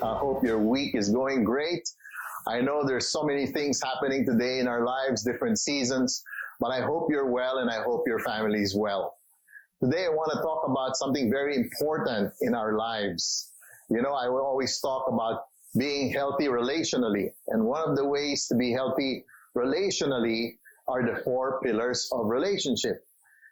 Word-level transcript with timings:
I 0.00 0.16
hope 0.16 0.44
your 0.44 0.58
week 0.58 0.94
is 0.94 1.10
going 1.10 1.42
great. 1.42 1.88
I 2.46 2.60
know 2.60 2.86
there's 2.86 3.08
so 3.08 3.24
many 3.24 3.46
things 3.46 3.80
happening 3.82 4.24
today 4.24 4.60
in 4.60 4.68
our 4.68 4.84
lives, 4.84 5.24
different 5.24 5.58
seasons, 5.58 6.22
but 6.60 6.68
I 6.68 6.82
hope 6.82 7.08
you're 7.10 7.30
well 7.30 7.58
and 7.58 7.68
I 7.68 7.82
hope 7.82 8.04
your 8.06 8.20
family 8.20 8.60
is 8.60 8.76
well. 8.76 9.16
Today 9.82 10.06
I 10.06 10.10
want 10.10 10.30
to 10.32 10.40
talk 10.40 10.68
about 10.68 10.96
something 10.96 11.30
very 11.30 11.56
important 11.56 12.32
in 12.40 12.54
our 12.54 12.74
lives. 12.76 13.50
You 13.90 14.00
know, 14.00 14.12
I 14.12 14.28
will 14.28 14.42
always 14.44 14.78
talk 14.80 15.06
about 15.08 15.46
being 15.76 16.12
healthy 16.12 16.46
relationally. 16.46 17.32
And 17.48 17.64
one 17.64 17.88
of 17.88 17.96
the 17.96 18.06
ways 18.06 18.46
to 18.48 18.54
be 18.54 18.72
healthy 18.72 19.24
relationally 19.56 20.58
are 20.86 21.02
the 21.02 21.22
four 21.24 21.60
pillars 21.62 22.08
of 22.12 22.26
relationship. 22.26 23.04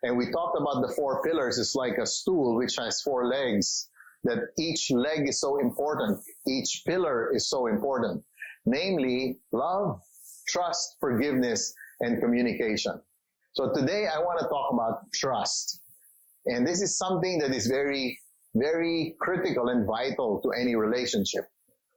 And 0.05 0.17
we 0.17 0.31
talked 0.31 0.57
about 0.61 0.87
the 0.87 0.95
four 0.95 1.23
pillars. 1.23 1.59
It's 1.59 1.75
like 1.75 1.99
a 1.99 2.07
stool 2.07 2.57
which 2.57 2.77
has 2.79 3.03
four 3.03 3.27
legs, 3.27 3.89
that 4.27 4.49
each 4.59 4.91
leg 4.91 5.29
is 5.29 5.41
so 5.41 5.59
important. 5.59 6.21
Each 6.47 6.83
pillar 6.87 7.35
is 7.35 7.49
so 7.49 7.67
important. 7.67 8.23
Namely, 8.65 9.39
love, 9.53 10.01
trust, 10.49 10.97
forgiveness, 11.01 11.73
and 12.01 12.21
communication. 12.21 13.01
So 13.55 13.73
today 13.73 14.07
I 14.07 14.19
want 14.19 14.39
to 14.41 14.47
talk 14.47 14.73
about 14.73 15.13
trust. 15.15 15.81
And 16.47 16.67
this 16.67 16.83
is 16.83 16.97
something 16.99 17.39
that 17.39 17.53
is 17.53 17.67
very, 17.67 18.19
very 18.55 19.17
critical 19.21 19.69
and 19.69 19.87
vital 19.87 20.41
to 20.43 20.51
any 20.61 20.77
relationship. 20.77 21.45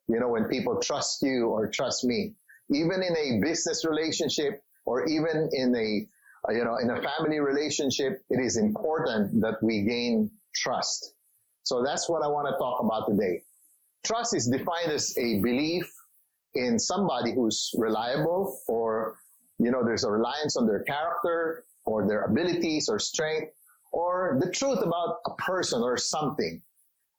You 0.07 0.19
know, 0.19 0.29
when 0.29 0.45
people 0.45 0.79
trust 0.81 1.21
you 1.21 1.47
or 1.47 1.69
trust 1.69 2.03
me, 2.03 2.33
even 2.71 3.03
in 3.03 3.15
a 3.15 3.39
business 3.41 3.85
relationship 3.85 4.61
or 4.85 5.05
even 5.07 5.49
in 5.51 5.75
a 5.75 6.07
you 6.49 6.63
know, 6.63 6.77
in 6.77 6.89
a 6.89 7.01
family 7.01 7.39
relationship, 7.39 8.21
it 8.29 8.39
is 8.39 8.57
important 8.57 9.41
that 9.41 9.61
we 9.61 9.83
gain 9.83 10.31
trust. 10.55 11.13
So 11.69 11.83
that's 11.83 12.09
what 12.09 12.23
I 12.23 12.27
want 12.27 12.47
to 12.47 12.57
talk 12.57 12.81
about 12.83 13.07
today. 13.07 13.43
Trust 14.03 14.35
is 14.35 14.47
defined 14.47 14.91
as 14.91 15.15
a 15.19 15.39
belief 15.39 15.87
in 16.55 16.79
somebody 16.79 17.31
who's 17.31 17.69
reliable 17.77 18.59
or, 18.67 19.19
you 19.59 19.69
know, 19.69 19.83
there's 19.85 20.03
a 20.03 20.09
reliance 20.09 20.57
on 20.57 20.65
their 20.65 20.81
character 20.81 21.65
or 21.85 22.07
their 22.07 22.23
abilities 22.23 22.89
or 22.89 22.97
strength 22.97 23.53
or 23.91 24.39
the 24.41 24.49
truth 24.49 24.79
about 24.81 25.17
a 25.27 25.35
person 25.35 25.83
or 25.83 25.95
something. 25.95 26.59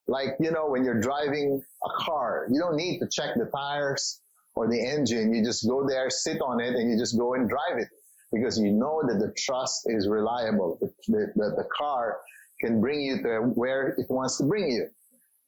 Like, 0.09 0.31
you 0.41 0.51
know, 0.51 0.67
when 0.67 0.83
you're 0.85 1.01
driving 1.01 1.63
a 1.85 2.03
car, 2.03 2.49
you 2.51 2.59
don't 2.59 2.75
need 2.75 2.99
to 2.99 3.07
check 3.09 3.37
the 3.37 3.49
tires 3.55 4.21
or 4.57 4.67
the 4.67 4.85
engine. 4.85 5.33
You 5.33 5.45
just 5.45 5.65
go 5.69 5.87
there, 5.87 6.11
sit 6.11 6.41
on 6.43 6.59
it, 6.59 6.75
and 6.75 6.91
you 6.91 6.99
just 6.99 7.17
go 7.17 7.35
and 7.35 7.49
drive 7.49 7.79
it 7.79 7.87
because 8.33 8.59
you 8.59 8.73
know 8.73 9.03
that 9.07 9.19
the 9.19 9.33
trust 9.37 9.83
is 9.87 10.09
reliable. 10.09 10.79
The, 10.81 10.93
the, 11.09 11.55
the 11.57 11.69
car 11.77 12.19
can 12.61 12.81
bring 12.81 13.01
you 13.01 13.23
to 13.23 13.39
where 13.55 13.89
it 13.89 14.07
wants 14.09 14.39
to 14.39 14.45
bring 14.45 14.71
you. 14.71 14.89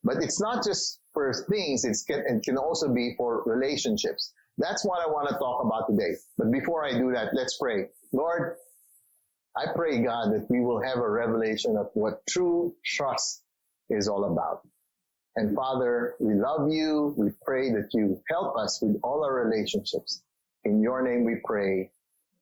But 0.04 0.16
it's 0.22 0.40
not 0.40 0.64
just 0.64 1.00
for 1.12 1.32
things, 1.48 1.84
it's 1.84 2.02
can, 2.02 2.24
it 2.26 2.42
can 2.42 2.56
also 2.56 2.92
be 2.92 3.14
for 3.16 3.42
relationships. 3.44 4.32
That's 4.58 4.84
what 4.84 5.00
I 5.00 5.10
want 5.10 5.28
to 5.28 5.34
talk 5.36 5.64
about 5.64 5.88
today. 5.88 6.16
But 6.36 6.50
before 6.50 6.84
I 6.84 6.92
do 6.92 7.12
that, 7.12 7.28
let's 7.34 7.56
pray. 7.58 7.86
Lord, 8.12 8.56
I 9.56 9.66
pray, 9.74 10.02
God, 10.02 10.32
that 10.32 10.46
we 10.50 10.60
will 10.60 10.82
have 10.82 10.98
a 10.98 11.08
revelation 11.08 11.76
of 11.76 11.90
what 11.94 12.26
true 12.28 12.74
trust 12.84 13.42
is 13.90 14.08
all 14.08 14.24
about. 14.24 14.62
And 15.36 15.54
Father, 15.54 16.14
we 16.20 16.34
love 16.34 16.70
you. 16.70 17.14
We 17.16 17.30
pray 17.44 17.70
that 17.72 17.88
you 17.92 18.20
help 18.28 18.56
us 18.56 18.80
with 18.82 18.98
all 19.02 19.24
our 19.24 19.46
relationships. 19.46 20.22
In 20.64 20.82
your 20.82 21.02
name 21.02 21.24
we 21.24 21.36
pray. 21.44 21.90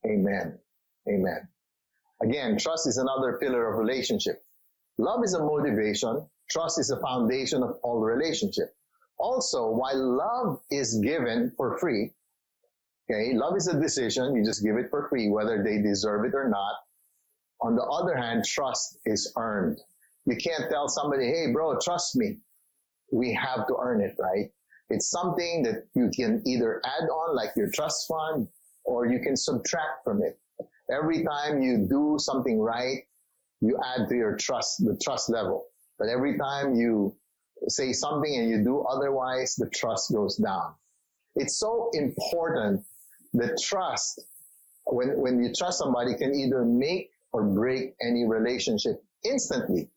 Amen. 0.07 0.59
Amen. 1.09 1.49
Again, 2.23 2.59
trust 2.59 2.87
is 2.87 2.99
another 2.99 3.39
pillar 3.41 3.73
of 3.73 3.79
relationship. 3.79 4.43
Love 4.99 5.25
is 5.25 5.35
a 5.35 5.43
motivation. 5.43 6.27
Trust 6.51 6.79
is 6.79 6.89
the 6.89 6.99
foundation 7.01 7.63
of 7.63 7.77
all 7.83 8.01
relationship. 8.01 8.75
Also, 9.19 9.71
while 9.71 10.17
love 10.17 10.61
is 10.71 10.99
given 11.03 11.53
for 11.57 11.79
free, 11.79 12.13
okay, 13.11 13.35
love 13.35 13.57
is 13.57 13.69
a 13.69 13.81
decision. 13.81 14.35
You 14.35 14.45
just 14.45 14.63
give 14.63 14.77
it 14.77 14.91
for 14.91 15.09
free, 15.09 15.29
whether 15.31 15.63
they 15.63 15.81
deserve 15.83 16.25
it 16.25 16.35
or 16.35 16.49
not. 16.49 16.75
On 17.63 17.77
the 17.77 17.83
other 17.83 18.17
hand, 18.17 18.45
trust 18.45 18.99
is 19.05 19.33
earned. 19.37 19.79
You 20.27 20.37
can't 20.37 20.71
tell 20.71 20.89
somebody, 20.89 21.27
hey, 21.27 21.53
bro, 21.53 21.79
trust 21.79 22.17
me. 22.17 22.39
We 23.13 23.35
have 23.35 23.67
to 23.67 23.77
earn 23.81 24.01
it, 24.01 24.17
right? 24.19 24.51
It's 24.89 25.11
something 25.11 25.63
that 25.65 25.87
you 25.95 26.11
can 26.15 26.43
either 26.47 26.81
add 26.85 27.09
on, 27.09 27.37
like 27.37 27.51
your 27.57 27.71
trust 27.75 28.07
fund, 28.09 28.49
or 28.91 29.07
you 29.07 29.21
can 29.21 29.37
subtract 29.37 30.03
from 30.03 30.21
it. 30.21 30.37
Every 30.91 31.23
time 31.23 31.63
you 31.63 31.87
do 31.89 32.17
something 32.19 32.59
right, 32.59 33.07
you 33.61 33.79
add 33.79 34.09
to 34.09 34.17
your 34.17 34.37
trust, 34.37 34.85
the 34.85 34.99
trust 35.01 35.31
level. 35.31 35.67
But 35.97 36.09
every 36.09 36.37
time 36.37 36.75
you 36.75 37.15
say 37.69 37.93
something 37.93 38.35
and 38.35 38.51
you 38.51 38.65
do 38.65 38.81
otherwise, 38.81 39.55
the 39.55 39.71
trust 39.71 40.13
goes 40.13 40.37
down. 40.37 40.75
It's 41.37 41.57
so 41.57 41.91
important 41.93 42.83
that 43.35 43.63
trust, 43.63 44.25
when, 44.87 45.21
when 45.21 45.41
you 45.41 45.53
trust 45.57 45.79
somebody, 45.79 46.17
can 46.17 46.35
either 46.35 46.65
make 46.65 47.11
or 47.33 47.45
break 47.45 47.95
any 48.03 48.27
relationship 48.27 49.05
instantly. 49.25 49.89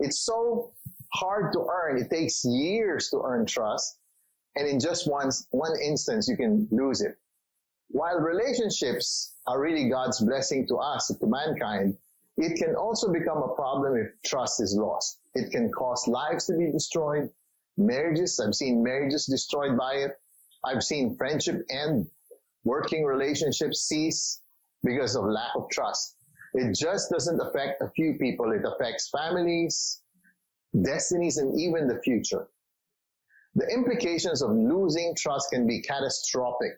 It's 0.00 0.20
so 0.20 0.72
hard 1.14 1.54
to 1.54 1.60
earn. 1.60 1.96
It 1.96 2.10
takes 2.10 2.44
years 2.44 3.08
to 3.08 3.22
earn 3.24 3.46
trust. 3.46 3.96
And 4.54 4.68
in 4.68 4.80
just 4.80 5.10
one, 5.10 5.30
one 5.50 5.80
instance, 5.80 6.28
you 6.28 6.36
can 6.36 6.68
lose 6.70 7.00
it. 7.00 7.16
While 7.88 8.18
relationships 8.18 9.34
are 9.46 9.60
really 9.60 9.88
God's 9.88 10.20
blessing 10.20 10.66
to 10.68 10.76
us, 10.76 11.08
to 11.08 11.26
mankind, 11.26 11.96
it 12.36 12.58
can 12.58 12.74
also 12.74 13.12
become 13.12 13.42
a 13.42 13.54
problem 13.54 13.96
if 13.96 14.08
trust 14.24 14.60
is 14.60 14.74
lost. 14.76 15.20
It 15.34 15.52
can 15.52 15.70
cause 15.70 16.08
lives 16.08 16.46
to 16.46 16.56
be 16.56 16.72
destroyed, 16.72 17.30
marriages. 17.76 18.40
I've 18.40 18.54
seen 18.54 18.82
marriages 18.82 19.26
destroyed 19.26 19.76
by 19.76 19.94
it. 19.94 20.18
I've 20.64 20.82
seen 20.82 21.16
friendship 21.16 21.64
end, 21.70 22.08
working 22.64 23.04
relationships 23.04 23.82
cease 23.82 24.40
because 24.82 25.14
of 25.14 25.24
lack 25.24 25.54
of 25.54 25.68
trust. 25.70 26.16
It 26.54 26.74
just 26.74 27.10
doesn't 27.10 27.40
affect 27.40 27.82
a 27.82 27.90
few 27.90 28.14
people. 28.14 28.52
It 28.52 28.64
affects 28.64 29.08
families, 29.08 30.00
destinies, 30.82 31.36
and 31.36 31.58
even 31.60 31.86
the 31.86 32.00
future. 32.00 32.48
The 33.54 33.68
implications 33.68 34.42
of 34.42 34.50
losing 34.50 35.14
trust 35.16 35.50
can 35.50 35.66
be 35.66 35.80
catastrophic 35.82 36.76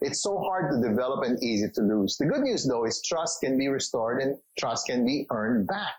it's 0.00 0.22
so 0.22 0.38
hard 0.38 0.70
to 0.70 0.88
develop 0.88 1.24
and 1.24 1.42
easy 1.42 1.68
to 1.74 1.80
lose. 1.82 2.16
The 2.16 2.26
good 2.26 2.42
news 2.42 2.66
though 2.66 2.84
is 2.84 3.02
trust 3.02 3.40
can 3.40 3.58
be 3.58 3.68
restored 3.68 4.22
and 4.22 4.36
trust 4.58 4.86
can 4.86 5.04
be 5.04 5.26
earned 5.30 5.66
back. 5.66 5.96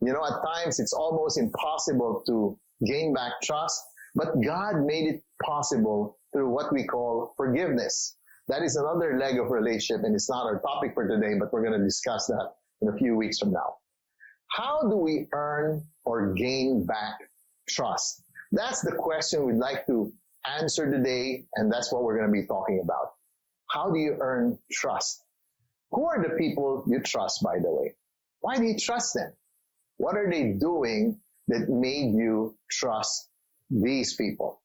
You 0.00 0.12
know, 0.12 0.24
at 0.24 0.42
times 0.44 0.78
it's 0.78 0.92
almost 0.92 1.38
impossible 1.38 2.22
to 2.26 2.58
gain 2.86 3.14
back 3.14 3.32
trust, 3.42 3.82
but 4.14 4.40
God 4.44 4.84
made 4.84 5.14
it 5.14 5.22
possible 5.42 6.18
through 6.32 6.50
what 6.50 6.72
we 6.72 6.84
call 6.84 7.32
forgiveness. 7.36 8.16
That 8.48 8.62
is 8.62 8.76
another 8.76 9.18
leg 9.18 9.38
of 9.38 9.50
relationship 9.50 10.04
and 10.04 10.14
it's 10.14 10.30
not 10.30 10.44
our 10.44 10.60
topic 10.60 10.92
for 10.94 11.08
today, 11.08 11.34
but 11.38 11.52
we're 11.52 11.64
going 11.64 11.78
to 11.78 11.84
discuss 11.84 12.26
that 12.26 12.50
in 12.82 12.88
a 12.88 12.96
few 12.96 13.16
weeks 13.16 13.38
from 13.38 13.52
now. 13.52 13.76
How 14.48 14.82
do 14.82 14.96
we 14.96 15.26
earn 15.32 15.82
or 16.04 16.32
gain 16.34 16.86
back 16.86 17.16
trust? 17.68 18.22
That's 18.52 18.80
the 18.80 18.92
question 18.92 19.44
we'd 19.44 19.56
like 19.56 19.86
to 19.86 20.12
answer 20.58 20.90
today, 20.90 21.46
and 21.54 21.72
that's 21.72 21.92
what 21.92 22.02
we're 22.02 22.18
going 22.18 22.28
to 22.28 22.32
be 22.32 22.46
talking 22.46 22.80
about. 22.82 23.12
How 23.70 23.90
do 23.90 23.98
you 23.98 24.16
earn 24.20 24.58
trust? 24.70 25.22
Who 25.90 26.06
are 26.06 26.22
the 26.22 26.36
people 26.36 26.84
you 26.86 27.00
trust, 27.00 27.42
by 27.42 27.58
the 27.58 27.70
way? 27.70 27.94
Why 28.40 28.56
do 28.56 28.64
you 28.64 28.76
trust 28.78 29.14
them? 29.14 29.32
What 29.96 30.16
are 30.16 30.30
they 30.30 30.52
doing 30.52 31.20
that 31.48 31.68
made 31.68 32.14
you 32.14 32.56
trust 32.70 33.28
these 33.70 34.14
people? 34.14 34.60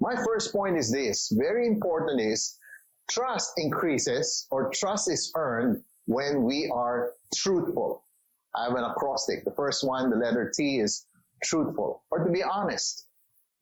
My 0.00 0.16
first 0.16 0.52
point 0.52 0.76
is 0.76 0.90
this. 0.90 1.32
Very 1.32 1.66
important 1.66 2.20
is 2.20 2.58
trust 3.10 3.52
increases 3.56 4.46
or 4.50 4.70
trust 4.74 5.10
is 5.10 5.32
earned 5.34 5.82
when 6.06 6.42
we 6.42 6.70
are 6.72 7.12
truthful. 7.34 8.02
I 8.54 8.64
have 8.64 8.74
an 8.74 8.84
acrostic. 8.84 9.44
The 9.44 9.52
first 9.52 9.86
one, 9.86 10.10
the 10.10 10.16
letter 10.16 10.52
T 10.54 10.78
is 10.80 11.06
truthful 11.42 12.02
or 12.10 12.24
to 12.24 12.30
be 12.30 12.42
honest. 12.42 13.06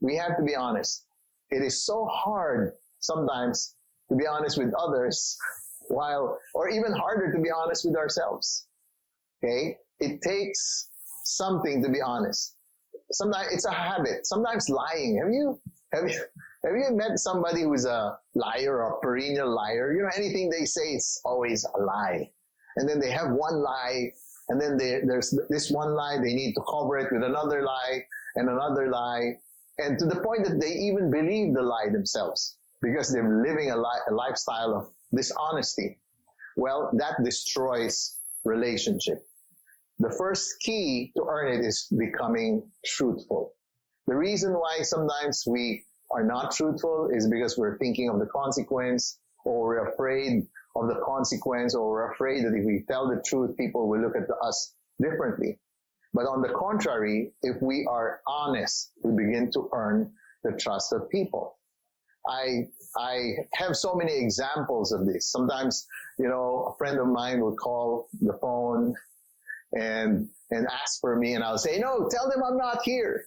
We 0.00 0.16
have 0.16 0.36
to 0.36 0.42
be 0.42 0.54
honest. 0.54 1.04
It 1.54 1.62
is 1.62 1.86
so 1.86 2.06
hard 2.06 2.72
sometimes 2.98 3.76
to 4.08 4.16
be 4.16 4.26
honest 4.26 4.58
with 4.58 4.72
others 4.74 5.38
while, 5.88 6.38
or 6.54 6.68
even 6.68 6.92
harder 6.92 7.32
to 7.32 7.40
be 7.40 7.50
honest 7.50 7.84
with 7.84 7.96
ourselves. 7.96 8.66
Okay? 9.42 9.76
It 10.00 10.20
takes 10.22 10.88
something 11.24 11.82
to 11.82 11.90
be 11.90 12.00
honest. 12.00 12.56
Sometimes 13.12 13.48
it's 13.52 13.66
a 13.66 13.72
habit. 13.72 14.26
Sometimes 14.26 14.68
lying. 14.68 15.20
Have 15.22 15.32
you, 15.32 15.60
have 15.92 16.10
you, 16.10 16.20
have 16.64 16.74
you 16.74 16.96
met 16.96 17.18
somebody 17.18 17.62
who's 17.62 17.84
a 17.84 18.18
liar 18.34 18.82
or 18.82 18.94
a 18.94 19.00
perennial 19.00 19.54
liar? 19.54 19.92
You 19.92 20.02
know, 20.02 20.10
anything 20.16 20.50
they 20.50 20.64
say 20.64 20.94
is 20.94 21.20
always 21.24 21.64
a 21.64 21.80
lie. 21.80 22.30
And 22.76 22.88
then 22.88 22.98
they 22.98 23.10
have 23.10 23.30
one 23.30 23.62
lie, 23.62 24.10
and 24.48 24.60
then 24.60 24.76
they, 24.76 25.00
there's 25.06 25.38
this 25.48 25.70
one 25.70 25.94
lie, 25.94 26.16
they 26.16 26.34
need 26.34 26.54
to 26.54 26.62
cover 26.68 26.98
it 26.98 27.12
with 27.12 27.22
another 27.22 27.62
lie, 27.62 28.04
and 28.34 28.48
another 28.48 28.90
lie, 28.90 29.38
and 29.78 29.98
to 29.98 30.06
the 30.06 30.20
point 30.20 30.44
that 30.44 30.60
they 30.60 30.72
even 30.72 31.10
believe 31.10 31.54
the 31.54 31.62
lie 31.62 31.88
themselves 31.90 32.56
because 32.82 33.12
they're 33.12 33.42
living 33.42 33.70
a, 33.70 33.76
li- 33.76 34.04
a 34.08 34.14
lifestyle 34.14 34.74
of 34.74 34.88
dishonesty. 35.14 35.98
Well, 36.56 36.90
that 36.94 37.24
destroys 37.24 38.16
relationship. 38.44 39.26
The 39.98 40.10
first 40.10 40.60
key 40.60 41.12
to 41.16 41.24
earn 41.28 41.52
it 41.52 41.64
is 41.64 41.86
becoming 41.96 42.62
truthful. 42.84 43.52
The 44.06 44.16
reason 44.16 44.52
why 44.52 44.82
sometimes 44.82 45.44
we 45.46 45.84
are 46.10 46.24
not 46.24 46.54
truthful 46.54 47.10
is 47.12 47.28
because 47.28 47.56
we're 47.56 47.78
thinking 47.78 48.08
of 48.10 48.18
the 48.18 48.26
consequence 48.26 49.18
or 49.44 49.66
we're 49.66 49.88
afraid 49.88 50.46
of 50.76 50.88
the 50.88 51.00
consequence 51.04 51.74
or 51.74 51.90
we're 51.90 52.12
afraid 52.12 52.44
that 52.44 52.54
if 52.54 52.64
we 52.64 52.84
tell 52.88 53.08
the 53.08 53.22
truth, 53.26 53.56
people 53.56 53.88
will 53.88 54.00
look 54.00 54.16
at 54.16 54.28
us 54.42 54.74
differently. 55.00 55.58
But 56.14 56.26
on 56.26 56.42
the 56.42 56.48
contrary, 56.48 57.32
if 57.42 57.60
we 57.60 57.86
are 57.90 58.20
honest, 58.24 58.92
we 59.02 59.24
begin 59.24 59.50
to 59.52 59.68
earn 59.72 60.12
the 60.44 60.52
trust 60.52 60.92
of 60.92 61.10
people. 61.10 61.58
I, 62.26 62.68
I 62.96 63.32
have 63.54 63.76
so 63.76 63.94
many 63.94 64.16
examples 64.16 64.92
of 64.92 65.06
this. 65.06 65.26
Sometimes, 65.26 65.86
you 66.18 66.28
know, 66.28 66.72
a 66.72 66.78
friend 66.78 66.98
of 67.00 67.08
mine 67.08 67.40
will 67.40 67.56
call 67.56 68.08
the 68.22 68.34
phone 68.34 68.94
and, 69.72 70.28
and 70.52 70.68
ask 70.68 71.00
for 71.00 71.16
me 71.16 71.34
and 71.34 71.42
I'll 71.42 71.58
say, 71.58 71.78
no, 71.80 72.08
tell 72.08 72.30
them 72.30 72.42
I'm 72.44 72.56
not 72.56 72.82
here. 72.84 73.26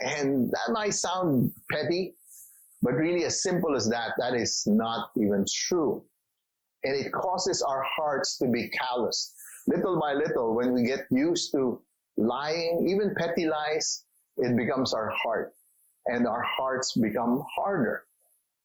And 0.00 0.50
that 0.50 0.72
might 0.72 0.94
sound 0.94 1.52
petty, 1.70 2.16
but 2.82 2.94
really 2.94 3.24
as 3.24 3.40
simple 3.42 3.76
as 3.76 3.88
that, 3.88 4.14
that 4.18 4.34
is 4.34 4.64
not 4.66 5.10
even 5.16 5.46
true. 5.48 6.02
And 6.82 6.96
it 6.96 7.12
causes 7.12 7.62
our 7.62 7.84
hearts 7.84 8.36
to 8.38 8.48
be 8.48 8.68
callous. 8.68 9.32
Little 9.68 10.00
by 10.00 10.14
little, 10.14 10.54
when 10.56 10.72
we 10.72 10.82
get 10.82 11.06
used 11.10 11.52
to 11.52 11.80
lying, 12.20 12.86
even 12.88 13.14
petty 13.16 13.46
lies, 13.46 14.04
it 14.36 14.56
becomes 14.56 14.94
our 14.94 15.10
heart. 15.10 15.54
And 16.06 16.26
our 16.26 16.42
hearts 16.42 16.96
become 16.96 17.44
harder. 17.54 18.04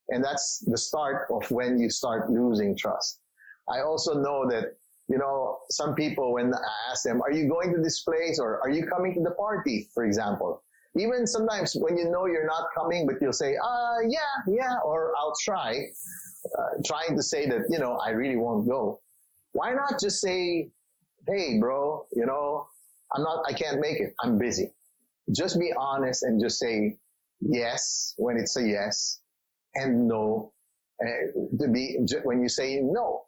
And 0.09 0.23
that's 0.23 0.59
the 0.59 0.77
start 0.77 1.27
of 1.31 1.49
when 1.51 1.79
you 1.79 1.89
start 1.89 2.29
losing 2.29 2.77
trust. 2.77 3.19
I 3.67 3.81
also 3.81 4.21
know 4.21 4.47
that, 4.49 4.77
you 5.07 5.17
know, 5.17 5.59
some 5.69 5.95
people, 5.95 6.33
when 6.33 6.53
I 6.53 6.91
ask 6.91 7.03
them, 7.03 7.21
are 7.21 7.31
you 7.31 7.49
going 7.49 7.73
to 7.73 7.81
this 7.81 8.01
place 8.01 8.39
or 8.39 8.61
are 8.61 8.69
you 8.69 8.85
coming 8.85 9.13
to 9.15 9.21
the 9.21 9.31
party, 9.31 9.89
for 9.93 10.05
example? 10.05 10.61
Even 10.97 11.27
sometimes 11.27 11.75
when 11.75 11.97
you 11.97 12.09
know 12.09 12.25
you're 12.25 12.45
not 12.45 12.69
coming, 12.77 13.05
but 13.05 13.15
you'll 13.21 13.33
say, 13.33 13.55
uh, 13.57 13.99
yeah, 14.07 14.19
yeah, 14.47 14.77
or 14.85 15.13
I'll 15.17 15.35
try, 15.43 15.87
uh, 16.57 16.81
trying 16.85 17.17
to 17.17 17.23
say 17.23 17.47
that, 17.49 17.65
you 17.69 17.79
know, 17.79 17.97
I 17.97 18.11
really 18.11 18.37
won't 18.37 18.67
go. 18.67 19.01
Why 19.51 19.73
not 19.73 19.99
just 19.99 20.21
say, 20.21 20.69
hey, 21.27 21.57
bro, 21.59 22.05
you 22.15 22.25
know, 22.25 22.67
I'm 23.15 23.23
not, 23.23 23.43
I 23.47 23.53
can't 23.53 23.79
make 23.79 23.99
it. 23.99 24.13
I'm 24.21 24.37
busy. 24.37 24.73
Just 25.33 25.59
be 25.59 25.71
honest 25.77 26.23
and 26.23 26.41
just 26.41 26.59
say 26.59 26.97
yes 27.41 28.13
when 28.17 28.37
it's 28.37 28.57
a 28.57 28.63
yes 28.63 29.19
and 29.75 30.07
no 30.07 30.53
uh, 31.01 31.07
to 31.59 31.67
be 31.69 31.97
when 32.23 32.41
you 32.41 32.49
say 32.49 32.79
no. 32.81 33.23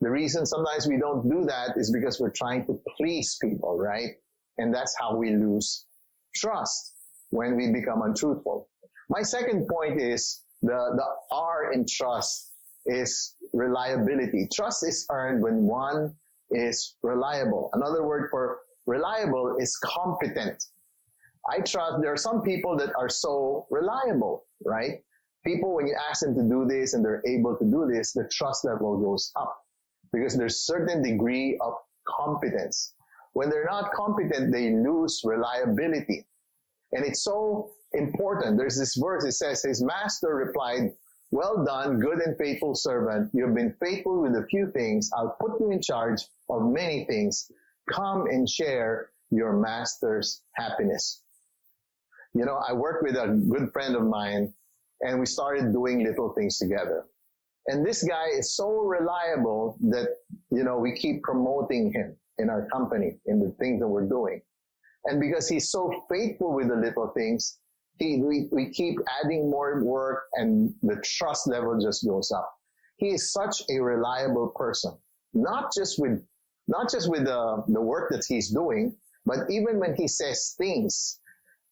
The 0.00 0.10
reason 0.10 0.44
sometimes 0.44 0.86
we 0.86 0.98
don't 0.98 1.28
do 1.28 1.44
that 1.46 1.76
is 1.76 1.92
because 1.92 2.20
we're 2.20 2.32
trying 2.32 2.66
to 2.66 2.80
please 2.96 3.38
people, 3.40 3.78
right? 3.78 4.10
And 4.58 4.74
that's 4.74 4.94
how 4.98 5.16
we 5.16 5.30
lose 5.30 5.86
trust 6.34 6.94
when 7.30 7.56
we 7.56 7.72
become 7.72 8.02
untruthful. 8.02 8.68
My 9.08 9.22
second 9.22 9.68
point 9.68 10.00
is 10.00 10.42
the, 10.62 10.68
the 10.96 11.04
R 11.34 11.72
in 11.72 11.86
trust 11.88 12.52
is 12.86 13.34
reliability. 13.52 14.48
Trust 14.52 14.86
is 14.86 15.06
earned 15.10 15.42
when 15.42 15.66
one 15.66 16.14
is 16.50 16.96
reliable. 17.02 17.70
Another 17.72 18.06
word 18.06 18.28
for 18.30 18.58
reliable 18.86 19.56
is 19.58 19.76
competent. 19.76 20.64
I 21.50 21.60
trust 21.60 22.00
there 22.00 22.12
are 22.12 22.16
some 22.16 22.42
people 22.42 22.76
that 22.78 22.90
are 22.98 23.08
so 23.08 23.66
reliable, 23.70 24.46
right? 24.64 25.02
People, 25.44 25.74
when 25.74 25.86
you 25.86 25.96
ask 26.08 26.22
them 26.22 26.34
to 26.34 26.42
do 26.42 26.66
this 26.66 26.94
and 26.94 27.04
they're 27.04 27.22
able 27.26 27.56
to 27.56 27.64
do 27.64 27.86
this, 27.92 28.12
the 28.12 28.28
trust 28.32 28.64
level 28.64 28.98
goes 28.98 29.30
up 29.36 29.54
because 30.12 30.36
there's 30.36 30.64
certain 30.64 31.02
degree 31.02 31.58
of 31.60 31.74
competence. 32.06 32.94
When 33.34 33.50
they're 33.50 33.66
not 33.66 33.92
competent, 33.92 34.52
they 34.52 34.70
lose 34.70 35.20
reliability. 35.24 36.26
And 36.92 37.04
it's 37.04 37.22
so 37.22 37.72
important. 37.92 38.56
There's 38.56 38.78
this 38.78 38.94
verse, 38.94 39.24
it 39.24 39.32
says, 39.32 39.62
his 39.62 39.82
master 39.82 40.34
replied, 40.34 40.92
well 41.30 41.64
done, 41.64 41.98
good 41.98 42.20
and 42.20 42.38
faithful 42.38 42.74
servant. 42.74 43.30
You 43.34 43.44
have 43.46 43.54
been 43.54 43.74
faithful 43.80 44.22
with 44.22 44.32
a 44.36 44.46
few 44.48 44.70
things. 44.70 45.10
I'll 45.16 45.36
put 45.40 45.60
you 45.60 45.72
in 45.72 45.82
charge 45.82 46.22
of 46.48 46.62
many 46.62 47.04
things. 47.06 47.50
Come 47.90 48.26
and 48.26 48.48
share 48.48 49.10
your 49.30 49.54
master's 49.60 50.42
happiness. 50.54 51.22
You 52.34 52.44
know, 52.44 52.60
I 52.66 52.72
work 52.72 53.02
with 53.02 53.16
a 53.16 53.28
good 53.48 53.70
friend 53.72 53.94
of 53.94 54.02
mine 54.04 54.52
and 55.00 55.20
we 55.20 55.26
started 55.26 55.72
doing 55.72 56.02
little 56.02 56.32
things 56.34 56.58
together. 56.58 57.04
And 57.66 57.86
this 57.86 58.02
guy 58.02 58.26
is 58.36 58.56
so 58.56 58.70
reliable 58.70 59.76
that, 59.82 60.08
you 60.50 60.64
know, 60.64 60.78
we 60.78 60.94
keep 60.94 61.22
promoting 61.22 61.92
him 61.92 62.16
in 62.38 62.50
our 62.50 62.66
company, 62.72 63.18
in 63.26 63.38
the 63.40 63.54
things 63.58 63.80
that 63.80 63.88
we're 63.88 64.08
doing. 64.08 64.42
And 65.06 65.20
because 65.20 65.48
he's 65.48 65.70
so 65.70 65.92
faithful 66.10 66.54
with 66.54 66.68
the 66.68 66.76
little 66.76 67.12
things, 67.16 67.58
he, 67.98 68.20
we, 68.22 68.48
we 68.50 68.70
keep 68.70 68.98
adding 69.22 69.50
more 69.50 69.84
work 69.84 70.24
and 70.34 70.74
the 70.82 71.00
trust 71.04 71.46
level 71.46 71.78
just 71.80 72.06
goes 72.06 72.32
up. 72.32 72.52
He 72.96 73.08
is 73.08 73.32
such 73.32 73.62
a 73.70 73.80
reliable 73.80 74.48
person, 74.54 74.96
not 75.32 75.70
just 75.76 76.00
with, 76.00 76.22
not 76.68 76.90
just 76.90 77.10
with 77.10 77.24
the, 77.24 77.64
the 77.68 77.80
work 77.80 78.10
that 78.10 78.24
he's 78.26 78.50
doing, 78.50 78.96
but 79.26 79.50
even 79.50 79.78
when 79.78 79.94
he 79.94 80.08
says 80.08 80.54
things, 80.58 81.20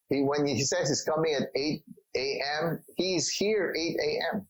he, 0.09 0.21
when 0.21 0.45
he 0.45 0.61
says 0.61 0.89
he's 0.89 1.03
coming 1.03 1.33
at 1.33 1.49
8 1.55 1.83
a.m., 2.15 2.83
he's 2.97 3.29
here 3.29 3.73
8 3.77 3.97
a.m. 3.99 4.47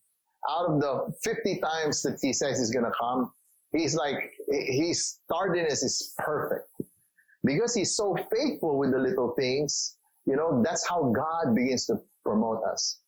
Out 0.49 0.65
of 0.69 0.81
the 0.81 1.13
50 1.23 1.59
times 1.59 2.01
that 2.03 2.19
he 2.21 2.33
says 2.33 2.59
he's 2.59 2.71
going 2.71 2.85
to 2.85 2.91
come, 2.99 3.31
he's 3.71 3.95
like, 3.95 4.31
his 4.49 5.19
tardiness 5.31 5.83
is 5.83 6.13
perfect. 6.17 6.69
Because 7.45 7.73
he's 7.75 7.95
so 7.95 8.15
faithful 8.33 8.77
with 8.77 8.91
the 8.91 8.99
little 8.99 9.33
things, 9.37 9.97
you 10.25 10.35
know, 10.35 10.61
that's 10.63 10.87
how 10.87 11.11
God 11.11 11.55
begins 11.55 11.85
to 11.87 11.97
promote 12.23 12.63
us. 12.63 12.99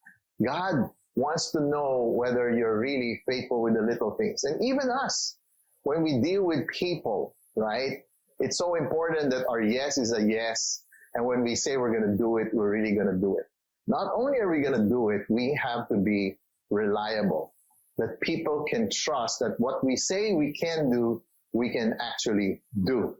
God 0.45 0.89
wants 1.15 1.51
to 1.51 1.61
know 1.61 2.13
whether 2.15 2.51
you're 2.51 2.77
really 2.77 3.21
faithful 3.27 3.61
with 3.61 3.75
the 3.75 3.81
little 3.81 4.11
things. 4.11 4.43
And 4.43 4.63
even 4.63 4.89
us, 4.89 5.37
when 5.85 6.01
we 6.01 6.19
deal 6.19 6.43
with 6.43 6.67
people, 6.67 7.35
right? 7.55 8.03
It's 8.39 8.57
so 8.57 8.73
important 8.73 9.29
that 9.29 9.45
our 9.47 9.61
yes 9.61 9.99
is 9.99 10.11
a 10.11 10.21
yes. 10.21 10.83
And 11.13 11.25
when 11.25 11.43
we 11.43 11.55
say 11.55 11.77
we're 11.77 11.95
going 11.97 12.11
to 12.11 12.17
do 12.17 12.37
it, 12.37 12.47
we're 12.53 12.71
really 12.71 12.95
going 12.95 13.07
to 13.07 13.17
do 13.17 13.37
it. 13.37 13.45
Not 13.87 14.11
only 14.15 14.39
are 14.39 14.49
we 14.49 14.61
going 14.61 14.81
to 14.81 14.89
do 14.89 15.11
it, 15.11 15.21
we 15.29 15.57
have 15.63 15.87
to 15.89 15.97
be 15.97 16.37
reliable. 16.71 17.53
That 17.99 18.19
people 18.19 18.65
can 18.67 18.89
trust 18.89 19.39
that 19.39 19.59
what 19.59 19.85
we 19.85 19.95
say 19.95 20.33
we 20.33 20.53
can 20.53 20.89
do, 20.89 21.21
we 21.53 21.69
can 21.71 21.93
actually 22.01 22.63
do. 22.83 23.15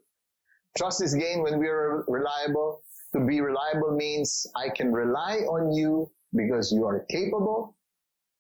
Trust 0.76 1.04
is 1.04 1.14
gained 1.14 1.44
when 1.44 1.60
we 1.60 1.68
are 1.68 2.04
reliable. 2.08 2.82
To 3.14 3.24
be 3.24 3.42
reliable 3.42 3.96
means 3.96 4.48
I 4.56 4.70
can 4.76 4.92
rely 4.92 5.36
on 5.48 5.72
you 5.72 6.10
because 6.36 6.72
you 6.72 6.86
are 6.86 7.06
capable, 7.12 7.78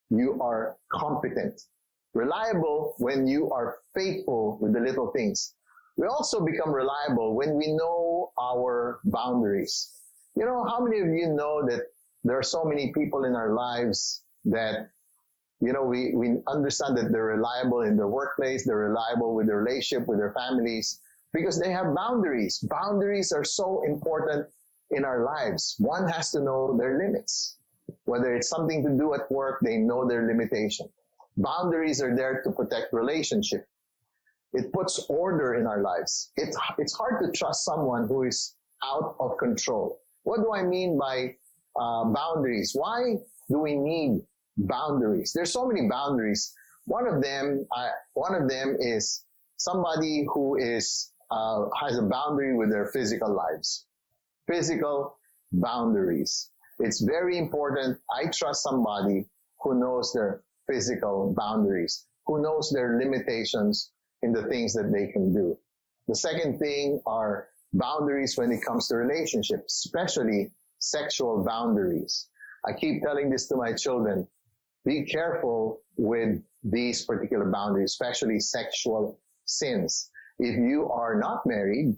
you 0.09 0.39
are 0.41 0.77
competent. 0.91 1.61
Reliable 2.15 2.95
when 2.97 3.27
you 3.27 3.51
are 3.51 3.77
faithful 3.95 4.57
with 4.61 4.73
the 4.73 4.79
little 4.79 5.11
things. 5.11 5.53
We 5.97 6.07
also 6.07 6.43
become 6.43 6.73
reliable 6.73 7.35
when 7.35 7.55
we 7.55 7.71
know 7.71 8.31
our 8.39 8.99
boundaries. 9.05 9.91
You 10.35 10.45
know, 10.45 10.65
how 10.65 10.83
many 10.83 10.99
of 10.99 11.07
you 11.07 11.29
know 11.29 11.65
that 11.65 11.83
there 12.23 12.37
are 12.37 12.43
so 12.43 12.65
many 12.65 12.91
people 12.91 13.23
in 13.23 13.35
our 13.35 13.53
lives 13.53 14.23
that, 14.45 14.89
you 15.61 15.71
know, 15.71 15.83
we, 15.83 16.13
we 16.13 16.37
understand 16.47 16.97
that 16.97 17.11
they're 17.11 17.25
reliable 17.37 17.81
in 17.81 17.95
their 17.95 18.09
workplace, 18.09 18.65
they're 18.65 18.89
reliable 18.89 19.33
with 19.33 19.47
their 19.47 19.61
relationship, 19.61 20.07
with 20.07 20.19
their 20.19 20.33
families, 20.33 20.99
because 21.33 21.59
they 21.59 21.71
have 21.71 21.95
boundaries. 21.95 22.59
Boundaries 22.69 23.31
are 23.31 23.45
so 23.45 23.83
important 23.85 24.47
in 24.91 25.05
our 25.05 25.23
lives. 25.23 25.75
One 25.79 26.07
has 26.09 26.31
to 26.31 26.41
know 26.41 26.75
their 26.77 26.97
limits. 26.97 27.57
Whether 28.05 28.35
it's 28.35 28.49
something 28.49 28.83
to 28.83 28.89
do 28.97 29.13
at 29.13 29.31
work, 29.31 29.59
they 29.61 29.77
know 29.77 30.07
their 30.07 30.27
limitation. 30.27 30.89
Boundaries 31.37 32.01
are 32.01 32.15
there 32.15 32.41
to 32.43 32.51
protect 32.51 32.93
relationship. 32.93 33.67
It 34.53 34.71
puts 34.71 35.05
order 35.09 35.55
in 35.55 35.67
our 35.67 35.81
lives. 35.81 36.31
It's, 36.37 36.57
it's 36.77 36.95
hard 36.95 37.21
to 37.23 37.31
trust 37.37 37.65
someone 37.65 38.07
who 38.07 38.23
is 38.23 38.55
out 38.83 39.15
of 39.19 39.37
control. 39.37 39.99
What 40.23 40.37
do 40.37 40.53
I 40.53 40.63
mean 40.63 40.97
by 40.97 41.35
uh, 41.79 42.05
boundaries? 42.05 42.71
Why 42.73 43.15
do 43.49 43.59
we 43.59 43.75
need 43.75 44.21
boundaries? 44.57 45.33
There's 45.33 45.51
so 45.51 45.67
many 45.67 45.87
boundaries. 45.89 46.53
One 46.85 47.07
of 47.07 47.21
them, 47.21 47.65
uh, 47.75 47.89
one 48.13 48.35
of 48.35 48.49
them 48.49 48.77
is 48.79 49.23
somebody 49.57 50.25
who 50.33 50.55
is 50.57 51.11
uh, 51.31 51.65
has 51.81 51.97
a 51.97 52.03
boundary 52.03 52.55
with 52.55 52.69
their 52.69 52.91
physical 52.93 53.33
lives. 53.33 53.85
Physical 54.47 55.17
boundaries. 55.51 56.49
It's 56.79 57.01
very 57.01 57.37
important. 57.37 57.97
I 58.11 58.29
trust 58.31 58.63
somebody 58.63 59.25
who 59.61 59.79
knows 59.79 60.13
their 60.13 60.43
physical 60.67 61.33
boundaries, 61.35 62.05
who 62.25 62.41
knows 62.41 62.71
their 62.73 62.99
limitations 62.99 63.91
in 64.21 64.31
the 64.31 64.43
things 64.43 64.73
that 64.73 64.91
they 64.91 65.11
can 65.11 65.33
do. 65.33 65.57
The 66.07 66.15
second 66.15 66.59
thing 66.59 67.01
are 67.05 67.47
boundaries 67.73 68.37
when 68.37 68.51
it 68.51 68.61
comes 68.65 68.87
to 68.87 68.95
relationships, 68.95 69.85
especially 69.85 70.51
sexual 70.79 71.43
boundaries. 71.43 72.27
I 72.65 72.73
keep 72.73 73.03
telling 73.03 73.29
this 73.29 73.47
to 73.47 73.55
my 73.55 73.73
children. 73.73 74.27
Be 74.85 75.05
careful 75.05 75.81
with 75.97 76.41
these 76.63 77.05
particular 77.05 77.49
boundaries, 77.49 77.91
especially 77.91 78.39
sexual 78.39 79.19
sins. 79.45 80.09
If 80.39 80.55
you 80.55 80.89
are 80.91 81.19
not 81.19 81.45
married, 81.45 81.95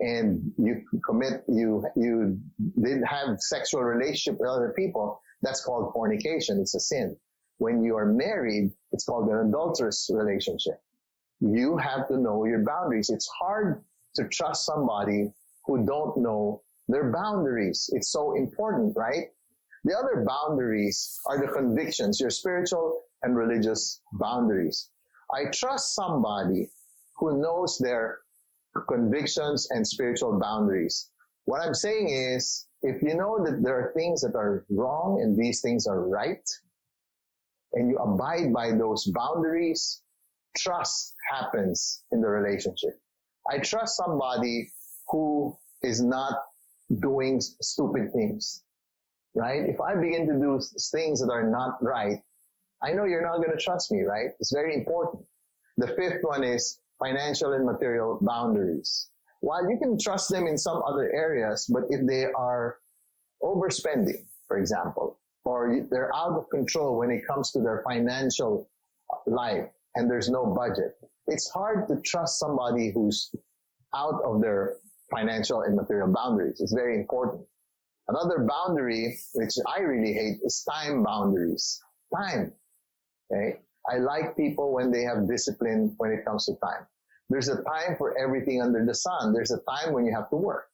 and 0.00 0.52
you 0.58 0.82
commit, 1.04 1.44
you, 1.48 1.84
you 1.96 2.38
did 2.82 3.02
have 3.04 3.38
sexual 3.38 3.82
relationship 3.82 4.40
with 4.40 4.50
other 4.50 4.74
people, 4.76 5.20
that's 5.42 5.64
called 5.64 5.92
fornication. 5.92 6.60
It's 6.60 6.74
a 6.74 6.80
sin. 6.80 7.16
When 7.58 7.84
you 7.84 7.96
are 7.96 8.06
married, 8.06 8.72
it's 8.92 9.04
called 9.04 9.28
an 9.28 9.48
adulterous 9.48 10.10
relationship. 10.12 10.80
You 11.40 11.76
have 11.76 12.08
to 12.08 12.16
know 12.16 12.44
your 12.44 12.64
boundaries. 12.64 13.10
It's 13.10 13.28
hard 13.28 13.82
to 14.16 14.28
trust 14.28 14.66
somebody 14.66 15.32
who 15.66 15.84
don't 15.84 16.16
know 16.18 16.62
their 16.88 17.10
boundaries. 17.12 17.90
It's 17.92 18.10
so 18.10 18.34
important, 18.36 18.96
right? 18.96 19.28
The 19.84 19.96
other 19.96 20.24
boundaries 20.26 21.20
are 21.26 21.38
the 21.38 21.52
convictions, 21.52 22.20
your 22.20 22.30
spiritual 22.30 23.02
and 23.22 23.36
religious 23.36 24.00
boundaries. 24.12 24.88
I 25.32 25.50
trust 25.52 25.94
somebody 25.94 26.70
who 27.16 27.40
knows 27.40 27.78
their 27.78 28.20
convictions 28.88 29.68
and 29.70 29.86
spiritual 29.86 30.38
boundaries. 30.38 31.10
What 31.44 31.60
I'm 31.60 31.74
saying 31.74 32.08
is, 32.10 32.66
if 32.82 33.02
you 33.02 33.14
know 33.14 33.44
that 33.44 33.62
there 33.62 33.78
are 33.78 33.92
things 33.94 34.20
that 34.22 34.34
are 34.34 34.64
wrong 34.70 35.20
and 35.22 35.36
these 35.36 35.60
things 35.60 35.86
are 35.86 36.06
right, 36.08 36.48
and 37.72 37.90
you 37.90 37.96
abide 37.98 38.52
by 38.52 38.72
those 38.72 39.04
boundaries, 39.14 40.02
trust 40.56 41.14
happens 41.30 42.02
in 42.12 42.20
the 42.20 42.28
relationship. 42.28 43.00
I 43.50 43.58
trust 43.58 43.96
somebody 43.96 44.70
who 45.08 45.56
is 45.82 46.02
not 46.02 46.38
doing 47.00 47.40
stupid 47.40 48.12
things, 48.12 48.62
right? 49.34 49.68
If 49.68 49.80
I 49.80 49.94
begin 49.94 50.26
to 50.28 50.34
do 50.34 50.60
things 50.92 51.20
that 51.20 51.30
are 51.30 51.48
not 51.48 51.82
right, 51.82 52.22
I 52.82 52.92
know 52.92 53.04
you're 53.04 53.22
not 53.22 53.36
going 53.36 53.56
to 53.56 53.62
trust 53.62 53.90
me, 53.92 54.02
right? 54.02 54.30
It's 54.40 54.52
very 54.52 54.74
important. 54.74 55.24
The 55.76 55.88
fifth 55.88 56.22
one 56.22 56.44
is 56.44 56.78
financial 56.98 57.52
and 57.52 57.64
material 57.64 58.18
boundaries. 58.20 59.08
While 59.40 59.68
you 59.68 59.78
can 59.78 59.98
trust 59.98 60.30
them 60.30 60.46
in 60.46 60.56
some 60.56 60.82
other 60.86 61.12
areas, 61.12 61.66
but 61.72 61.84
if 61.90 62.06
they 62.06 62.26
are 62.34 62.78
overspending, 63.42 64.24
for 64.48 64.58
example, 64.58 65.18
or 65.44 65.86
they're 65.90 66.14
out 66.14 66.32
of 66.32 66.48
control 66.48 66.96
when 66.96 67.10
it 67.10 67.26
comes 67.26 67.50
to 67.52 67.60
their 67.60 67.82
financial 67.86 68.68
life 69.26 69.68
and 69.94 70.10
there's 70.10 70.28
no 70.28 70.46
budget, 70.46 70.96
it's 71.26 71.48
hard 71.50 71.88
to 71.88 72.00
trust 72.00 72.38
somebody 72.38 72.90
who's 72.92 73.30
out 73.94 74.20
of 74.24 74.40
their 74.40 74.76
financial 75.10 75.62
and 75.62 75.76
material 75.76 76.12
boundaries. 76.12 76.60
It's 76.60 76.72
very 76.72 76.96
important. 76.96 77.44
Another 78.08 78.46
boundary, 78.46 79.16
which 79.34 79.54
I 79.66 79.80
really 79.80 80.12
hate, 80.12 80.40
is 80.42 80.66
time 80.70 81.02
boundaries. 81.02 81.80
Time. 82.14 82.52
Okay. 83.32 83.60
I 83.90 83.98
like 83.98 84.36
people 84.36 84.72
when 84.72 84.90
they 84.90 85.02
have 85.02 85.28
discipline 85.28 85.94
when 85.98 86.10
it 86.10 86.24
comes 86.24 86.46
to 86.46 86.52
time. 86.56 86.86
There's 87.30 87.48
a 87.48 87.62
time 87.62 87.96
for 87.96 88.16
everything 88.18 88.60
under 88.60 88.84
the 88.84 88.94
sun. 88.94 89.32
There's 89.32 89.50
a 89.50 89.60
time 89.68 89.92
when 89.92 90.04
you 90.04 90.14
have 90.14 90.28
to 90.30 90.36
work. 90.36 90.68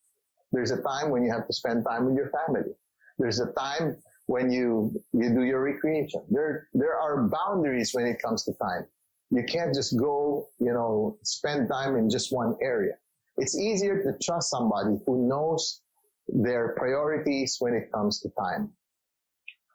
There's 0.52 0.72
a 0.72 0.82
time 0.82 1.10
when 1.10 1.22
you 1.22 1.30
have 1.30 1.46
to 1.46 1.52
spend 1.52 1.84
time 1.84 2.06
with 2.06 2.16
your 2.16 2.30
family. 2.30 2.72
There's 3.18 3.40
a 3.40 3.52
time 3.52 3.96
when 4.26 4.50
you, 4.50 4.92
you 5.12 5.30
do 5.30 5.42
your 5.42 5.62
recreation. 5.62 6.22
There, 6.28 6.68
there 6.74 6.98
are 6.98 7.28
boundaries 7.28 7.90
when 7.92 8.06
it 8.06 8.20
comes 8.22 8.44
to 8.44 8.52
time. 8.54 8.86
You 9.30 9.44
can't 9.44 9.74
just 9.74 9.96
go, 9.96 10.48
you 10.58 10.72
know, 10.72 11.16
spend 11.22 11.68
time 11.68 11.96
in 11.96 12.10
just 12.10 12.32
one 12.32 12.56
area. 12.60 12.94
It's 13.36 13.56
easier 13.56 14.02
to 14.02 14.18
trust 14.22 14.50
somebody 14.50 14.96
who 15.06 15.28
knows 15.28 15.82
their 16.28 16.74
priorities 16.76 17.56
when 17.60 17.74
it 17.74 17.92
comes 17.92 18.20
to 18.20 18.28
time. 18.30 18.70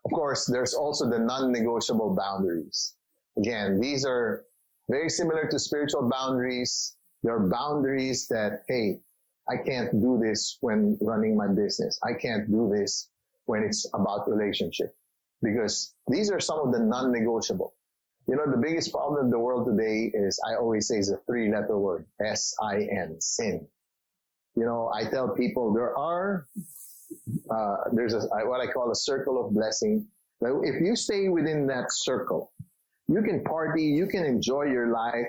Of 0.06 0.12
course, 0.12 0.46
there's 0.46 0.74
also 0.74 1.10
the 1.10 1.20
non-negotiable 1.20 2.16
boundaries. 2.16 2.96
Again, 3.38 3.80
these 3.80 4.06
are 4.06 4.46
very 4.90 5.10
similar 5.10 5.48
to 5.48 5.58
spiritual 5.58 6.10
boundaries. 6.10 6.96
There 7.24 7.36
are 7.36 7.50
boundaries 7.50 8.28
that, 8.28 8.64
hey, 8.68 9.00
I 9.50 9.58
can't 9.58 9.92
do 9.92 10.20
this 10.22 10.58
when 10.62 10.98
running 11.02 11.36
my 11.36 11.48
business. 11.48 12.00
I 12.04 12.14
can't 12.14 12.50
do 12.52 12.72
this 12.72 13.10
when 13.46 13.64
it's 13.64 13.88
about 13.94 14.30
relationship 14.30 14.96
because 15.42 15.96
these 16.08 16.30
are 16.30 16.40
some 16.40 16.60
of 16.60 16.72
the 16.72 16.80
non-negotiable. 16.80 17.74
You 18.28 18.36
know, 18.36 18.50
the 18.50 18.58
biggest 18.58 18.92
problem 18.92 19.26
in 19.26 19.30
the 19.30 19.40
world 19.40 19.68
today 19.68 20.12
is, 20.14 20.40
I 20.48 20.56
always 20.56 20.88
say 20.88 20.98
is 20.98 21.12
a 21.12 21.18
three 21.28 21.52
letter 21.52 21.78
word, 21.78 22.08
S-I-N, 22.20 23.18
sin. 23.20 23.68
You 24.56 24.66
know, 24.66 24.92
I 24.94 25.10
tell 25.10 25.30
people 25.36 25.74
there 25.74 25.96
are, 25.96 26.48
uh, 27.52 27.76
there's 27.94 28.16
a, 28.16 28.28
what 28.46 28.62
I 28.62 28.72
call 28.72 28.90
a 28.92 28.96
circle 28.96 29.46
of 29.46 29.54
blessing. 29.54 30.08
If 30.42 30.82
you 30.82 30.96
stay 30.96 31.30
within 31.30 31.68
that 31.68 31.92
circle, 31.92 32.52
you 33.08 33.22
can 33.22 33.44
party, 33.44 33.84
you 33.84 34.08
can 34.08 34.26
enjoy 34.26 34.64
your 34.64 34.92
life 34.92 35.28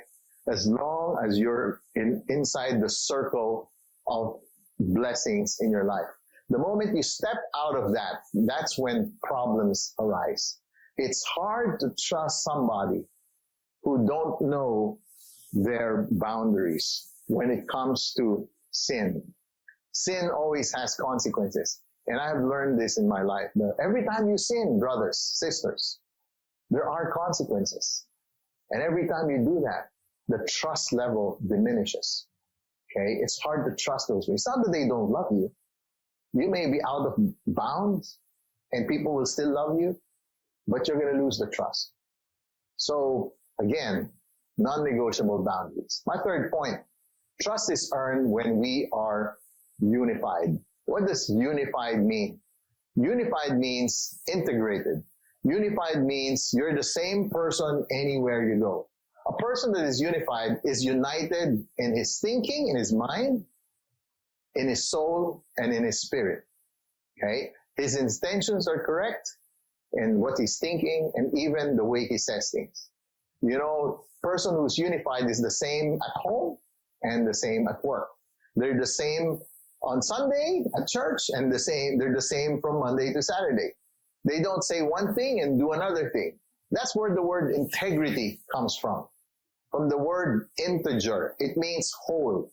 as 0.48 0.66
long 0.66 1.22
as 1.26 1.38
you're 1.38 1.80
in, 1.96 2.22
inside 2.28 2.80
the 2.80 2.88
circle 2.88 3.70
of 4.06 4.40
blessings 4.78 5.58
in 5.60 5.70
your 5.70 5.84
life. 5.84 6.06
The 6.48 6.58
moment 6.58 6.96
you 6.96 7.02
step 7.02 7.36
out 7.56 7.76
of 7.76 7.92
that, 7.92 8.20
that's 8.32 8.78
when 8.78 9.12
problems 9.22 9.92
arise. 9.98 10.58
It's 10.98 11.24
hard 11.24 11.80
to 11.80 11.90
trust 11.98 12.44
somebody 12.44 13.04
who 13.82 14.06
don't 14.06 14.40
know 14.40 14.98
their 15.52 16.08
boundaries 16.10 17.12
when 17.26 17.50
it 17.50 17.68
comes 17.68 18.14
to 18.16 18.48
sin. 18.70 19.22
Sin 19.92 20.30
always 20.30 20.72
has 20.74 20.94
consequences. 20.96 21.82
And 22.06 22.20
I've 22.20 22.42
learned 22.42 22.80
this 22.80 22.98
in 22.98 23.08
my 23.08 23.22
life. 23.22 23.50
Every 23.80 24.04
time 24.04 24.28
you 24.28 24.38
sin, 24.38 24.78
brothers, 24.78 25.18
sisters, 25.18 25.98
there 26.70 26.88
are 26.88 27.12
consequences. 27.12 28.06
And 28.70 28.82
every 28.82 29.06
time 29.08 29.30
you 29.30 29.38
do 29.38 29.62
that, 29.64 29.90
the 30.28 30.46
trust 30.48 30.92
level 30.92 31.38
diminishes. 31.46 32.26
Okay. 32.90 33.18
It's 33.22 33.38
hard 33.38 33.64
to 33.66 33.76
trust 33.82 34.08
those 34.08 34.24
people. 34.24 34.34
It's 34.34 34.46
not 34.46 34.64
that 34.64 34.72
they 34.72 34.86
don't 34.88 35.10
love 35.10 35.26
you. 35.30 35.50
You 36.32 36.50
may 36.50 36.70
be 36.70 36.80
out 36.86 37.06
of 37.06 37.14
bounds 37.46 38.18
and 38.72 38.88
people 38.88 39.14
will 39.14 39.26
still 39.26 39.52
love 39.54 39.78
you, 39.80 39.98
but 40.66 40.86
you're 40.86 40.98
going 40.98 41.16
to 41.16 41.22
lose 41.22 41.38
the 41.38 41.48
trust. 41.48 41.92
So 42.76 43.32
again, 43.60 44.10
non-negotiable 44.58 45.44
boundaries. 45.44 46.02
My 46.06 46.16
third 46.22 46.50
point, 46.50 46.76
trust 47.40 47.70
is 47.70 47.90
earned 47.94 48.30
when 48.30 48.58
we 48.58 48.88
are 48.92 49.36
unified. 49.78 50.58
What 50.86 51.06
does 51.06 51.28
unified 51.28 52.02
mean? 52.02 52.40
Unified 52.96 53.58
means 53.58 54.18
integrated. 54.32 55.02
Unified 55.42 56.02
means 56.02 56.50
you're 56.54 56.74
the 56.74 56.82
same 56.82 57.30
person 57.30 57.86
anywhere 57.90 58.48
you 58.48 58.58
go. 58.58 58.88
A 59.28 59.32
person 59.34 59.72
that 59.72 59.84
is 59.84 60.00
unified 60.00 60.60
is 60.64 60.84
united 60.84 61.66
in 61.78 61.96
his 61.96 62.18
thinking, 62.20 62.68
in 62.68 62.76
his 62.76 62.92
mind, 62.92 63.44
in 64.54 64.68
his 64.68 64.88
soul, 64.88 65.44
and 65.56 65.72
in 65.72 65.84
his 65.84 66.00
spirit. 66.00 66.44
Okay? 67.18 67.52
His 67.76 67.96
intentions 67.96 68.66
are 68.68 68.84
correct 68.84 69.28
in 69.96 70.18
what 70.18 70.38
he's 70.38 70.58
thinking 70.58 71.10
and 71.14 71.36
even 71.38 71.76
the 71.76 71.84
way 71.84 72.06
he 72.06 72.18
says 72.18 72.50
things. 72.54 72.88
You 73.42 73.58
know, 73.58 74.04
person 74.22 74.54
who's 74.56 74.78
unified 74.78 75.28
is 75.28 75.40
the 75.40 75.50
same 75.50 75.94
at 75.94 76.20
home 76.22 76.58
and 77.02 77.26
the 77.26 77.34
same 77.34 77.68
at 77.68 77.84
work. 77.84 78.08
They're 78.56 78.78
the 78.78 78.86
same 78.86 79.40
on 79.82 80.02
Sunday 80.02 80.64
at 80.76 80.88
church 80.88 81.22
and 81.28 81.52
the 81.52 81.58
same, 81.58 81.98
they're 81.98 82.14
the 82.14 82.22
same 82.22 82.60
from 82.60 82.80
Monday 82.80 83.12
to 83.12 83.22
Saturday. 83.22 83.70
They 84.24 84.42
don't 84.42 84.64
say 84.64 84.82
one 84.82 85.14
thing 85.14 85.40
and 85.40 85.58
do 85.58 85.72
another 85.72 86.10
thing. 86.10 86.38
That's 86.72 86.96
where 86.96 87.14
the 87.14 87.22
word 87.22 87.54
integrity 87.54 88.40
comes 88.52 88.76
from. 88.80 89.06
From 89.70 89.88
the 89.88 89.98
word 89.98 90.48
integer. 90.58 91.36
It 91.38 91.56
means 91.56 91.92
whole. 92.06 92.50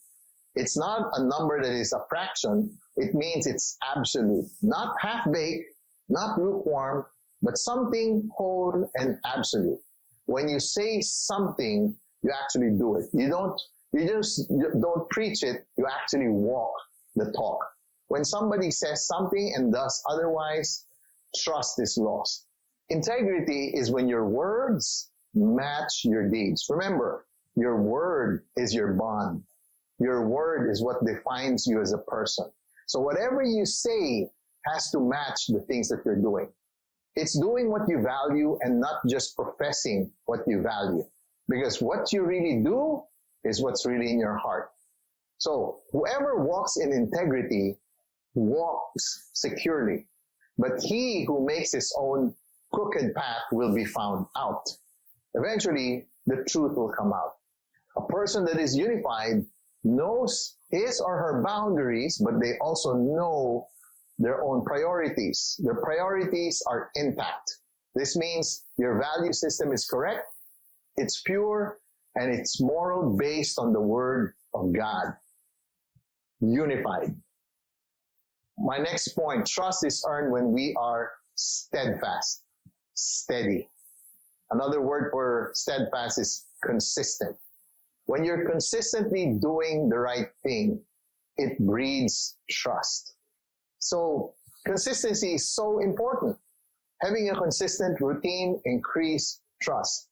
It's 0.56 0.78
not 0.78 1.12
a 1.16 1.24
number 1.24 1.64
that 1.64 1.72
is 1.72 1.94
a 1.94 2.06
fraction. 2.10 2.78
It 2.98 3.16
means 3.16 3.48
it's 3.48 3.78
absolute. 3.96 4.46
Not 4.62 4.96
half-baked, 5.02 5.66
not 6.10 6.40
lukewarm, 6.40 7.06
but 7.44 7.58
something 7.58 8.30
whole 8.36 8.90
and 8.96 9.20
absolute. 9.26 9.80
When 10.26 10.48
you 10.48 10.60
say 10.60 11.02
something, 11.02 11.94
you 12.24 12.32
actually 12.42 12.72
do 12.72 12.96
it. 12.96 13.06
You 13.14 13.30
don't, 13.30 13.62
you 13.92 14.08
just 14.08 14.50
don't 14.50 15.10
preach 15.10 15.44
it, 15.44 15.68
you 15.78 15.86
actually 15.86 16.30
walk 16.30 16.74
the 17.16 17.32
talk. 17.34 17.60
When 18.08 18.24
somebody 18.24 18.72
says 18.72 19.06
something 19.06 19.54
and 19.56 19.74
does 19.74 20.02
otherwise, 20.10 20.86
trust 21.36 21.80
is 21.82 21.98
lost. 21.98 22.48
Integrity 22.90 23.72
is 23.74 23.92
when 23.92 24.08
your 24.08 24.28
words 24.28 25.12
match 25.36 26.02
your 26.06 26.30
deeds. 26.30 26.66
Remember, 26.70 27.26
your 27.56 27.82
word 27.82 28.46
is 28.56 28.74
your 28.74 28.94
bond. 28.94 29.44
Your 30.00 30.28
word 30.28 30.72
is 30.72 30.82
what 30.82 31.06
defines 31.06 31.68
you 31.68 31.82
as 31.82 31.94
a 31.94 31.98
person. 32.00 32.46
So 32.88 33.00
whatever 33.00 33.42
you 33.44 33.66
say 33.66 34.30
has 34.66 34.92
to 34.92 35.00
match 35.00 35.48
the 35.48 35.62
things 35.62 35.90
that 35.90 36.02
you're 36.06 36.22
doing. 36.22 36.50
It's 37.16 37.38
doing 37.40 37.70
what 37.70 37.88
you 37.88 38.02
value 38.02 38.58
and 38.62 38.80
not 38.80 39.02
just 39.08 39.36
professing 39.36 40.12
what 40.26 40.40
you 40.48 40.62
value. 40.62 41.06
Because 41.48 41.82
what 41.82 42.12
you 42.12 42.24
really 42.24 42.64
do 42.64 43.04
is 43.44 43.62
what's 43.62 43.86
really 43.86 44.12
in 44.12 44.20
your 44.20 44.38
heart. 44.38 44.72
So 45.38 45.80
whoever 45.92 46.44
walks 46.44 46.78
in 46.78 46.92
integrity 46.92 47.78
walks 48.34 49.30
securely. 49.34 50.08
But 50.58 50.82
he 50.82 51.26
who 51.26 51.46
makes 51.46 51.72
his 51.72 51.94
own 51.98 52.34
crooked 52.72 53.14
path 53.14 53.44
will 53.52 53.74
be 53.74 53.86
found 53.86 54.26
out. 54.38 54.64
Eventually, 55.36 56.08
the 56.26 56.44
truth 56.48 56.76
will 56.76 56.92
come 56.98 57.12
out. 57.14 57.34
A 57.98 58.02
person 58.08 58.46
that 58.46 58.60
is 58.60 58.76
unified 58.76 59.46
knows 59.84 60.56
his 60.72 61.00
or 61.00 61.18
her 61.18 61.44
boundaries, 61.44 62.22
but 62.24 62.40
they 62.40 62.58
also 62.60 62.96
know 62.96 63.68
their 64.20 64.44
own 64.44 64.64
priorities. 64.64 65.60
Their 65.64 65.76
priorities 65.76 66.62
are 66.68 66.90
intact. 66.96 67.58
This 67.96 68.16
means 68.16 68.64
your 68.78 69.00
value 69.00 69.34
system 69.34 69.72
is 69.72 69.86
correct, 69.86 70.26
it's 70.98 71.22
pure, 71.22 71.80
and 72.16 72.34
it's 72.34 72.62
moral 72.62 73.16
based 73.18 73.60
on 73.60 73.74
the 73.74 73.82
word 73.82 74.34
of 74.54 74.74
God. 74.74 75.14
Unified. 76.42 77.16
My 78.58 78.78
next 78.78 79.10
point, 79.10 79.48
trust 79.48 79.86
is 79.86 80.04
earned 80.08 80.32
when 80.32 80.52
we 80.52 80.76
are 80.78 81.12
steadfast, 81.36 82.44
steady. 82.94 83.68
Another 84.52 84.82
word 84.82 85.10
for 85.12 85.52
steadfast 85.54 86.20
is 86.20 86.46
consistent. 86.64 87.36
When 88.06 88.24
you're 88.24 88.50
consistently 88.50 89.38
doing 89.42 89.90
the 89.90 89.98
right 89.98 90.28
thing, 90.44 90.82
it 91.38 91.58
breeds 91.60 92.38
trust. 92.50 93.13
So 93.84 94.34
consistency 94.66 95.34
is 95.34 95.50
so 95.50 95.80
important. 95.80 96.38
Having 97.02 97.30
a 97.32 97.36
consistent 97.36 98.00
routine 98.00 98.62
increase 98.64 99.42
trust. 99.62 100.08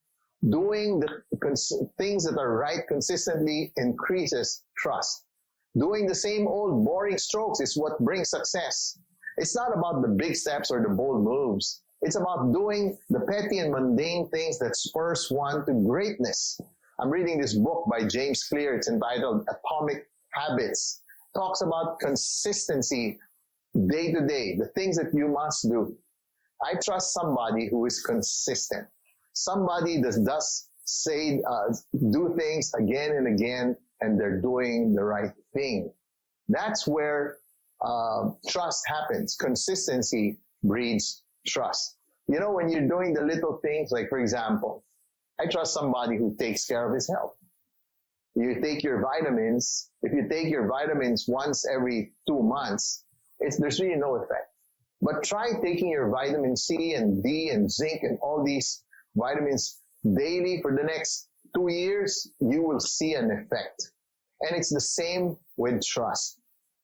Doing 0.50 1.00
the 1.00 1.08
cons- 1.42 1.72
things 1.98 2.26
that 2.26 2.38
are 2.38 2.58
right 2.58 2.86
consistently 2.90 3.72
increases 3.78 4.64
trust. 4.78 5.24
Doing 5.78 6.06
the 6.06 6.16
same 6.16 6.48
old 6.48 6.84
boring 6.84 7.18
strokes 7.18 7.62
is 7.62 7.78
what 7.78 7.98
brings 8.00 8.30
success. 8.32 9.00
It's 9.38 9.56
not 9.56 9.72
about 9.72 10.02
the 10.02 10.10
big 10.10 10.36
steps 10.36 10.70
or 10.70 10.84
the 10.84 10.94
bold 10.94 11.24
moves. 11.24 11.82
It's 12.02 12.18
about 12.18 12.52
doing 12.52 12.98
the 13.10 13.22
petty 13.22 13.60
and 13.60 13.72
mundane 13.72 14.28
things 14.30 14.60
that 14.60 14.76
spurs 14.76 15.32
one 15.32 15.66
to 15.66 15.74
greatness. 15.88 16.60
I'm 17.00 17.10
reading 17.10 17.40
this 17.40 17.54
book 17.54 17.86
by 17.90 18.06
James 18.06 18.44
Clear. 18.44 18.76
It's 18.76 18.90
entitled 18.90 19.48
Atomic 19.48 20.10
Habits. 20.34 21.02
Talks 21.34 21.62
about 21.62 22.00
consistency 22.00 23.18
day 23.88 24.12
to 24.12 24.28
day, 24.28 24.56
the 24.58 24.68
things 24.76 24.98
that 24.98 25.12
you 25.14 25.28
must 25.28 25.64
do. 25.64 25.96
I 26.64 26.76
trust 26.84 27.14
somebody 27.14 27.70
who 27.70 27.86
is 27.86 28.02
consistent. 28.02 28.88
Somebody 29.34 30.02
that 30.02 30.24
does 30.26 30.70
say, 30.86 31.42
uh, 31.50 31.74
do 32.12 32.36
things 32.38 32.72
again 32.78 33.12
and 33.12 33.28
again, 33.28 33.76
and 34.02 34.20
they're 34.20 34.42
doing 34.42 34.94
the 34.94 35.04
right 35.04 35.32
thing. 35.54 35.92
That's 36.50 36.86
where 36.86 37.38
uh, 37.82 38.32
trust 38.48 38.84
happens. 38.88 39.36
Consistency 39.36 40.38
breeds 40.64 41.24
trust. 41.48 41.98
You 42.28 42.40
know, 42.40 42.52
when 42.52 42.70
you're 42.70 42.88
doing 42.88 43.14
the 43.14 43.24
little 43.24 43.60
things, 43.64 43.92
like 43.92 44.10
for 44.10 44.20
example, 44.20 44.84
I 45.40 45.48
trust 45.48 45.74
somebody 45.74 46.18
who 46.18 46.36
takes 46.38 46.66
care 46.66 46.88
of 46.88 46.94
his 46.94 47.10
health. 47.10 47.36
You 48.36 48.62
take 48.62 48.84
your 48.84 49.02
vitamins. 49.02 49.90
If 50.04 50.14
you 50.14 50.28
take 50.30 50.50
your 50.50 50.68
vitamins 50.68 51.26
once 51.28 51.66
every 51.68 52.14
two 52.28 52.42
months, 52.42 53.04
it's, 53.42 53.58
there's 53.58 53.80
really 53.80 53.96
no 53.96 54.16
effect. 54.16 54.48
But 55.02 55.24
try 55.24 55.52
taking 55.62 55.90
your 55.90 56.10
vitamin 56.10 56.56
C 56.56 56.94
and 56.94 57.24
D 57.24 57.50
and 57.50 57.70
zinc 57.70 58.04
and 58.04 58.18
all 58.22 58.44
these 58.44 58.84
vitamins 59.16 59.80
daily 60.04 60.62
for 60.62 60.76
the 60.76 60.84
next 60.84 61.28
two 61.56 61.68
years, 61.70 62.32
you 62.40 62.64
will 62.64 62.80
see 62.80 63.16
an 63.16 63.32
effect. 63.32 63.92
And 64.42 64.58
it's 64.58 64.74
the 64.74 64.82
same 64.82 65.38
with 65.58 65.84
trust. 65.86 66.40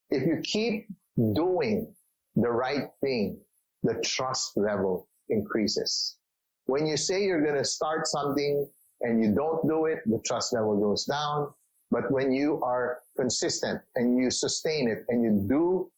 If 0.10 0.24
you 0.24 0.42
keep 0.44 0.88
doing 1.34 1.94
the 2.36 2.50
right 2.50 2.90
thing, 3.02 3.40
the 3.84 4.02
trust 4.04 4.54
level 4.56 5.08
increases. 5.30 6.18
When 6.66 6.86
you 6.86 6.98
say 6.98 7.24
you're 7.24 7.44
going 7.44 7.58
to 7.58 7.66
start 7.66 8.08
something 8.08 8.68
and 9.02 9.24
you 9.24 9.34
don't 9.34 9.68
do 9.68 9.86
it, 9.86 10.00
the 10.06 10.20
trust 10.26 10.54
level 10.54 10.80
goes 10.80 11.06
down. 11.06 11.54
But 11.90 12.12
when 12.12 12.32
you 12.32 12.62
are 12.64 13.00
consistent 13.18 13.82
and 13.96 14.18
you 14.22 14.30
sustain 14.30 14.90
it 14.90 15.06
and 15.08 15.24
you 15.24 15.46
do, 15.48 15.90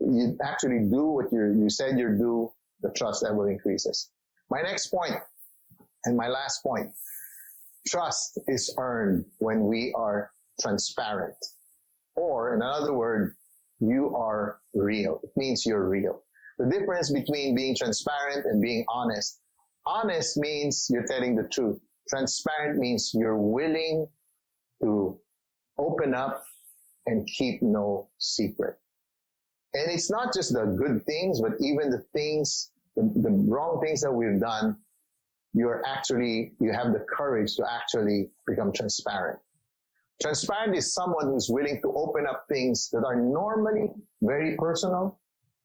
you 0.00 0.36
actually 0.42 0.80
do 0.90 1.04
what 1.06 1.32
you 1.32 1.54
you 1.58 1.70
said 1.70 1.98
you 1.98 2.08
do, 2.16 2.52
the 2.82 2.90
trust 2.90 3.22
level 3.22 3.46
increases. 3.46 4.10
My 4.50 4.62
next 4.62 4.88
point 4.88 5.14
and 6.04 6.16
my 6.16 6.28
last 6.28 6.62
point. 6.62 6.90
Trust 7.86 8.38
is 8.46 8.74
earned 8.78 9.24
when 9.38 9.64
we 9.64 9.92
are 9.96 10.30
transparent. 10.60 11.36
Or 12.14 12.54
in 12.54 12.62
another 12.62 12.92
word, 12.92 13.36
you 13.80 14.14
are 14.14 14.58
real. 14.74 15.20
It 15.22 15.30
means 15.36 15.64
you're 15.64 15.88
real. 15.88 16.22
The 16.58 16.66
difference 16.66 17.10
between 17.10 17.54
being 17.54 17.74
transparent 17.74 18.44
and 18.44 18.60
being 18.60 18.84
honest. 18.88 19.40
Honest 19.86 20.36
means 20.36 20.88
you're 20.90 21.06
telling 21.06 21.36
the 21.36 21.48
truth. 21.48 21.80
Transparent 22.08 22.78
means 22.78 23.12
you're 23.14 23.38
willing 23.38 24.06
to 24.82 25.18
open 25.78 26.14
up 26.14 26.42
and 27.06 27.26
keep 27.26 27.62
no 27.62 28.08
secret. 28.18 28.76
And 29.74 29.90
it's 29.90 30.10
not 30.10 30.34
just 30.34 30.52
the 30.52 30.64
good 30.64 31.04
things, 31.06 31.40
but 31.40 31.52
even 31.60 31.90
the 31.90 32.04
things, 32.12 32.72
the, 32.96 33.02
the 33.16 33.30
wrong 33.30 33.80
things 33.80 34.00
that 34.00 34.12
we've 34.12 34.40
done, 34.40 34.76
you're 35.52 35.82
actually, 35.86 36.52
you 36.60 36.72
have 36.72 36.92
the 36.92 37.04
courage 37.08 37.56
to 37.56 37.64
actually 37.70 38.30
become 38.46 38.72
transparent. 38.72 39.38
Transparent 40.20 40.76
is 40.76 40.92
someone 40.92 41.26
who's 41.26 41.48
willing 41.48 41.80
to 41.82 41.92
open 41.96 42.26
up 42.26 42.44
things 42.48 42.90
that 42.90 43.04
are 43.04 43.16
normally 43.16 43.90
very 44.22 44.56
personal 44.56 45.18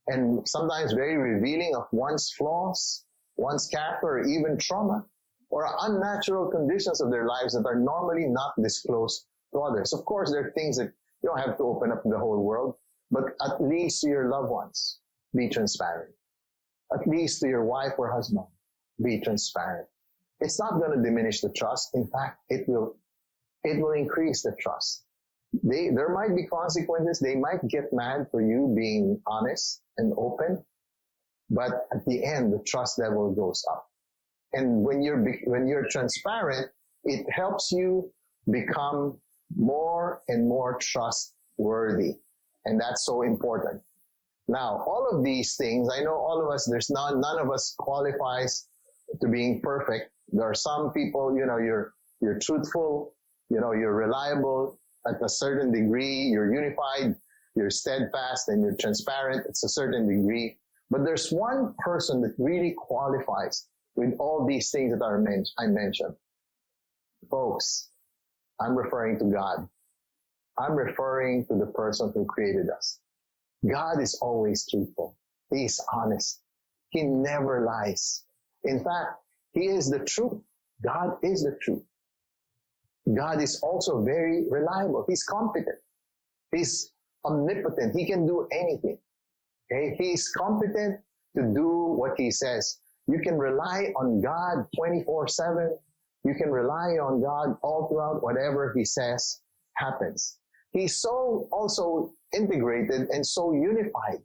and 0.07 0.47
sometimes 0.47 0.93
very 0.93 1.17
revealing 1.17 1.75
of 1.75 1.87
one's 1.91 2.31
flaws, 2.31 3.05
one's 3.37 3.67
character, 3.67 4.07
or 4.07 4.27
even 4.27 4.57
trauma, 4.57 5.05
or 5.49 5.67
unnatural 5.81 6.49
conditions 6.49 7.01
of 7.01 7.11
their 7.11 7.25
lives 7.25 7.53
that 7.53 7.65
are 7.65 7.75
normally 7.75 8.27
not 8.27 8.53
disclosed 8.61 9.25
to 9.53 9.59
others. 9.59 9.93
Of 9.93 10.05
course, 10.05 10.31
there 10.31 10.47
are 10.47 10.51
things 10.51 10.77
that 10.77 10.91
you 11.21 11.29
don't 11.29 11.39
have 11.39 11.57
to 11.57 11.63
open 11.63 11.91
up 11.91 12.03
to 12.03 12.09
the 12.09 12.19
whole 12.19 12.41
world, 12.41 12.75
but 13.11 13.23
at 13.45 13.61
least 13.61 14.01
to 14.01 14.09
your 14.09 14.29
loved 14.29 14.49
ones, 14.49 14.99
be 15.35 15.49
transparent. 15.49 16.13
At 16.93 17.07
least 17.07 17.41
to 17.41 17.47
your 17.47 17.65
wife 17.65 17.93
or 17.97 18.11
husband, 18.11 18.45
be 19.03 19.19
transparent. 19.21 19.87
It's 20.39 20.59
not 20.59 20.79
going 20.79 20.97
to 20.97 21.03
diminish 21.03 21.41
the 21.41 21.49
trust. 21.49 21.89
In 21.93 22.07
fact, 22.07 22.39
it 22.49 22.67
will 22.67 22.97
it 23.63 23.81
will 23.81 23.93
increase 23.93 24.43
the 24.43 24.55
trust. 24.59 25.03
They, 25.63 25.89
there 25.89 26.09
might 26.09 26.35
be 26.35 26.45
consequences. 26.45 27.19
They 27.19 27.35
might 27.35 27.67
get 27.67 27.91
mad 27.91 28.27
for 28.29 28.41
you 28.41 28.73
being 28.75 29.19
honest 29.25 29.81
and 29.97 30.13
open, 30.17 30.63
but 31.49 31.87
at 31.93 32.05
the 32.05 32.23
end, 32.23 32.53
the 32.53 32.61
trust 32.65 32.99
level 32.99 33.33
goes 33.33 33.63
up. 33.71 33.87
And 34.53 34.83
when 34.83 35.01
you're, 35.01 35.23
when 35.45 35.67
you're 35.67 35.87
transparent, 35.89 36.69
it 37.03 37.25
helps 37.31 37.71
you 37.71 38.11
become 38.51 39.17
more 39.55 40.21
and 40.27 40.47
more 40.47 40.77
trustworthy. 40.79 42.15
And 42.65 42.79
that's 42.79 43.05
so 43.05 43.21
important. 43.21 43.81
Now, 44.47 44.83
all 44.85 45.07
of 45.11 45.23
these 45.23 45.55
things, 45.55 45.89
I 45.91 46.01
know 46.01 46.15
all 46.15 46.43
of 46.43 46.53
us, 46.53 46.67
there's 46.69 46.89
none, 46.89 47.19
none 47.19 47.39
of 47.39 47.49
us 47.49 47.75
qualifies 47.77 48.67
to 49.21 49.27
being 49.27 49.61
perfect. 49.61 50.11
There 50.31 50.45
are 50.49 50.55
some 50.55 50.91
people, 50.91 51.35
you 51.35 51.45
know, 51.45 51.57
you're, 51.57 51.93
you're 52.21 52.39
truthful, 52.39 53.13
you 53.49 53.59
know, 53.59 53.73
you're 53.73 53.93
reliable 53.93 54.79
at 55.07 55.21
a 55.23 55.29
certain 55.29 55.71
degree, 55.71 56.23
you're 56.23 56.53
unified, 56.53 57.15
you're 57.55 57.69
steadfast, 57.69 58.49
and 58.49 58.61
you're 58.61 58.75
transparent. 58.79 59.45
It's 59.47 59.63
a 59.63 59.69
certain 59.69 60.07
degree. 60.07 60.57
But 60.89 61.05
there's 61.05 61.31
one 61.31 61.73
person 61.79 62.21
that 62.21 62.35
really 62.37 62.73
qualifies 62.77 63.67
with 63.95 64.13
all 64.19 64.45
these 64.45 64.71
things 64.71 64.97
that 64.97 65.03
are 65.03 65.19
men- 65.19 65.45
I 65.57 65.67
mentioned. 65.67 66.15
Folks, 67.29 67.89
I'm 68.59 68.75
referring 68.75 69.17
to 69.19 69.25
God. 69.25 69.67
I'm 70.57 70.73
referring 70.73 71.45
to 71.47 71.55
the 71.55 71.67
person 71.67 72.11
who 72.13 72.25
created 72.25 72.69
us. 72.69 72.99
God 73.69 74.01
is 74.01 74.17
always 74.21 74.67
truthful. 74.69 75.17
He 75.51 75.65
is 75.65 75.83
honest. 75.93 76.41
He 76.89 77.03
never 77.03 77.65
lies. 77.65 78.23
In 78.63 78.83
fact, 78.83 79.19
He 79.53 79.67
is 79.67 79.89
the 79.89 79.99
truth. 79.99 80.41
God 80.83 81.17
is 81.23 81.43
the 81.43 81.57
truth. 81.61 81.83
God 83.13 83.41
is 83.41 83.59
also 83.61 84.03
very 84.03 84.45
reliable. 84.49 85.05
He's 85.07 85.23
competent. 85.23 85.77
He's 86.51 86.91
omnipotent. 87.23 87.95
He 87.95 88.05
can 88.05 88.25
do 88.25 88.47
anything. 88.51 88.97
Okay? 89.71 89.95
He's 89.97 90.29
competent 90.29 90.99
to 91.35 91.43
do 91.53 91.67
what 91.67 92.13
he 92.17 92.31
says. 92.31 92.79
You 93.07 93.19
can 93.19 93.37
rely 93.37 93.93
on 93.95 94.21
God 94.21 94.65
24 94.75 95.27
7. 95.27 95.77
You 96.23 96.33
can 96.33 96.49
rely 96.49 96.97
on 96.97 97.21
God 97.21 97.57
all 97.61 97.87
throughout 97.87 98.23
whatever 98.23 98.73
he 98.75 98.83
says 98.83 99.41
happens. 99.75 100.37
He's 100.75 100.97
so 100.97 101.47
also 101.53 102.13
integrated 102.33 103.07
and 103.09 103.25
so 103.25 103.53
unified. 103.53 104.19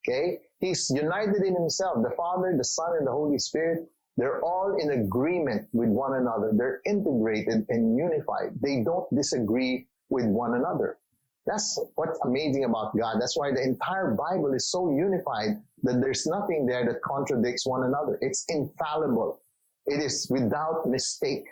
Okay? 0.00 0.38
He's 0.58 0.88
united 0.88 1.42
in 1.42 1.54
himself, 1.54 2.02
the 2.02 2.14
Father, 2.16 2.54
the 2.56 2.64
Son, 2.64 2.94
and 2.96 3.06
the 3.06 3.12
Holy 3.12 3.38
Spirit. 3.38 3.86
They're 4.16 4.42
all 4.42 4.78
in 4.80 5.02
agreement 5.02 5.68
with 5.74 5.90
one 5.90 6.14
another. 6.14 6.52
They're 6.54 6.80
integrated 6.86 7.66
and 7.68 7.98
unified. 7.98 8.52
They 8.62 8.82
don't 8.82 9.14
disagree 9.14 9.86
with 10.08 10.24
one 10.24 10.54
another. 10.54 10.96
That's 11.44 11.78
what's 11.96 12.18
amazing 12.24 12.64
about 12.64 12.96
God. 12.96 13.16
That's 13.20 13.36
why 13.36 13.50
the 13.52 13.62
entire 13.62 14.14
Bible 14.14 14.54
is 14.54 14.70
so 14.70 14.90
unified 14.90 15.60
that 15.82 16.00
there's 16.00 16.26
nothing 16.26 16.64
there 16.64 16.86
that 16.86 17.02
contradicts 17.02 17.66
one 17.66 17.84
another. 17.84 18.16
It's 18.22 18.46
infallible. 18.48 19.42
It 19.84 20.02
is 20.02 20.28
without 20.30 20.88
mistake. 20.88 21.44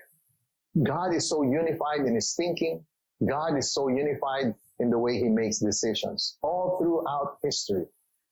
God 0.83 1.14
is 1.14 1.29
so 1.29 1.42
unified 1.42 2.07
in 2.07 2.14
his 2.14 2.33
thinking. 2.35 2.83
God 3.27 3.57
is 3.57 3.73
so 3.73 3.89
unified 3.89 4.55
in 4.79 4.91
the 4.91 4.99
way 4.99 5.19
he 5.19 5.29
makes 5.29 5.59
decisions 5.59 6.39
all 6.43 6.79
throughout 6.79 7.39
history. 7.43 7.87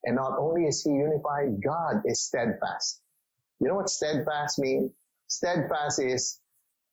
And 0.05 0.16
not 0.16 0.38
only 0.38 0.66
is 0.66 0.83
he 0.83 0.90
unified, 0.90 1.62
God 1.62 2.03
is 2.05 2.22
steadfast. 2.22 3.03
You 3.61 3.68
know 3.68 3.76
what 3.76 3.90
steadfast 3.90 4.59
means? 4.59 4.92
Steadfast 5.29 6.00
is 6.00 6.40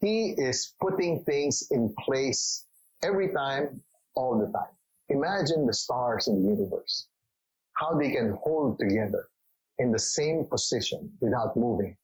he 0.02 0.36
is 0.38 0.74
putting 0.80 1.24
things 1.24 1.68
in 1.72 1.94
place 2.06 2.66
every 3.02 3.34
time, 3.34 3.82
all 4.16 4.38
the 4.38 4.52
time. 4.52 4.74
Imagine 5.10 5.66
the 5.66 5.74
stars 5.74 6.28
in 6.28 6.44
the 6.44 6.50
universe, 6.50 7.08
how 7.74 7.98
they 7.98 8.12
can 8.12 8.38
hold 8.44 8.78
together 8.78 9.30
in 9.80 9.92
the 9.92 10.00
same 10.00 10.46
position 10.46 11.12
without 11.22 11.56
moving. 11.56 11.96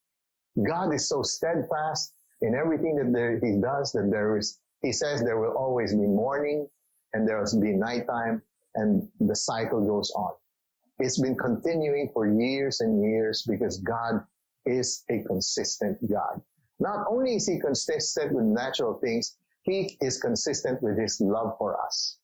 God 0.66 0.94
is 0.94 1.08
so 1.08 1.22
steadfast 1.22 2.14
in 2.40 2.54
everything 2.54 2.96
that 2.96 3.12
there, 3.12 3.38
he 3.38 3.60
does 3.60 3.92
that 3.92 4.10
there 4.10 4.36
is, 4.38 4.58
he 4.84 4.92
says 4.92 5.22
there 5.22 5.38
will 5.40 5.56
always 5.56 5.92
be 5.92 6.06
morning 6.06 6.68
and 7.14 7.26
there 7.26 7.38
will 7.38 7.60
be 7.60 7.72
nighttime 7.72 8.42
and 8.74 9.08
the 9.18 9.34
cycle 9.34 9.80
goes 9.80 10.12
on. 10.14 10.32
It's 10.98 11.20
been 11.20 11.36
continuing 11.36 12.10
for 12.12 12.28
years 12.28 12.80
and 12.80 13.02
years 13.02 13.46
because 13.48 13.78
God 13.78 14.22
is 14.66 15.04
a 15.10 15.22
consistent 15.22 15.98
God. 16.08 16.40
Not 16.80 17.06
only 17.10 17.36
is 17.36 17.46
he 17.46 17.58
consistent 17.58 18.34
with 18.34 18.44
natural 18.44 18.98
things, 19.02 19.36
he 19.62 19.96
is 20.02 20.20
consistent 20.20 20.82
with 20.82 20.98
his 20.98 21.18
love 21.20 21.56
for 21.58 21.80
us. 21.80 22.18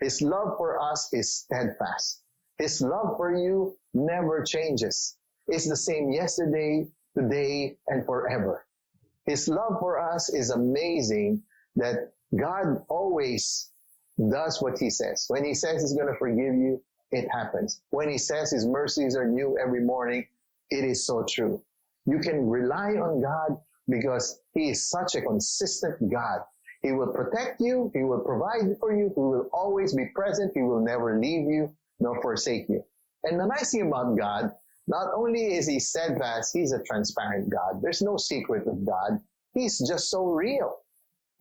His 0.00 0.22
love 0.22 0.54
for 0.56 0.80
us 0.80 1.12
is 1.12 1.34
steadfast. 1.34 2.22
His 2.58 2.80
love 2.80 3.16
for 3.16 3.34
you 3.34 3.76
never 3.92 4.44
changes. 4.44 5.16
It's 5.48 5.68
the 5.68 5.76
same 5.76 6.12
yesterday, 6.12 6.86
today, 7.16 7.76
and 7.88 8.06
forever. 8.06 8.66
His 9.26 9.48
love 9.48 9.78
for 9.80 9.98
us 9.98 10.32
is 10.32 10.50
amazing 10.50 11.42
that 11.76 12.12
God 12.36 12.84
always 12.88 13.70
does 14.30 14.62
what 14.62 14.78
he 14.78 14.90
says. 14.90 15.26
When 15.28 15.44
he 15.44 15.54
says 15.54 15.82
he's 15.82 15.94
going 15.94 16.12
to 16.12 16.18
forgive 16.18 16.54
you, 16.54 16.82
it 17.10 17.28
happens. 17.30 17.80
When 17.90 18.08
he 18.08 18.18
says 18.18 18.50
his 18.50 18.66
mercies 18.66 19.16
are 19.16 19.26
new 19.26 19.58
every 19.58 19.82
morning, 19.82 20.26
it 20.70 20.84
is 20.84 21.06
so 21.06 21.24
true. 21.28 21.62
You 22.06 22.18
can 22.18 22.48
rely 22.48 22.92
on 22.92 23.22
God 23.22 23.58
because 23.88 24.40
he 24.52 24.70
is 24.70 24.88
such 24.88 25.14
a 25.14 25.22
consistent 25.22 26.10
God. 26.10 26.40
He 26.82 26.92
will 26.92 27.12
protect 27.12 27.60
you. 27.60 27.90
He 27.94 28.02
will 28.02 28.20
provide 28.20 28.76
for 28.78 28.94
you. 28.94 29.10
He 29.14 29.20
will 29.20 29.48
always 29.52 29.94
be 29.94 30.06
present. 30.14 30.52
He 30.54 30.62
will 30.62 30.80
never 30.80 31.18
leave 31.18 31.48
you 31.48 31.72
nor 32.00 32.20
forsake 32.20 32.68
you. 32.68 32.84
And 33.24 33.40
the 33.40 33.46
nice 33.46 33.70
thing 33.70 33.88
about 33.88 34.18
God, 34.18 34.52
not 34.86 35.08
only 35.14 35.54
is 35.54 35.66
he 35.66 35.80
steadfast, 35.80 36.52
he's 36.52 36.72
a 36.72 36.82
transparent 36.82 37.48
God. 37.48 37.80
There's 37.80 38.02
no 38.02 38.18
secret 38.18 38.66
with 38.66 38.84
God. 38.84 39.20
He's 39.54 39.78
just 39.88 40.10
so 40.10 40.26
real. 40.26 40.76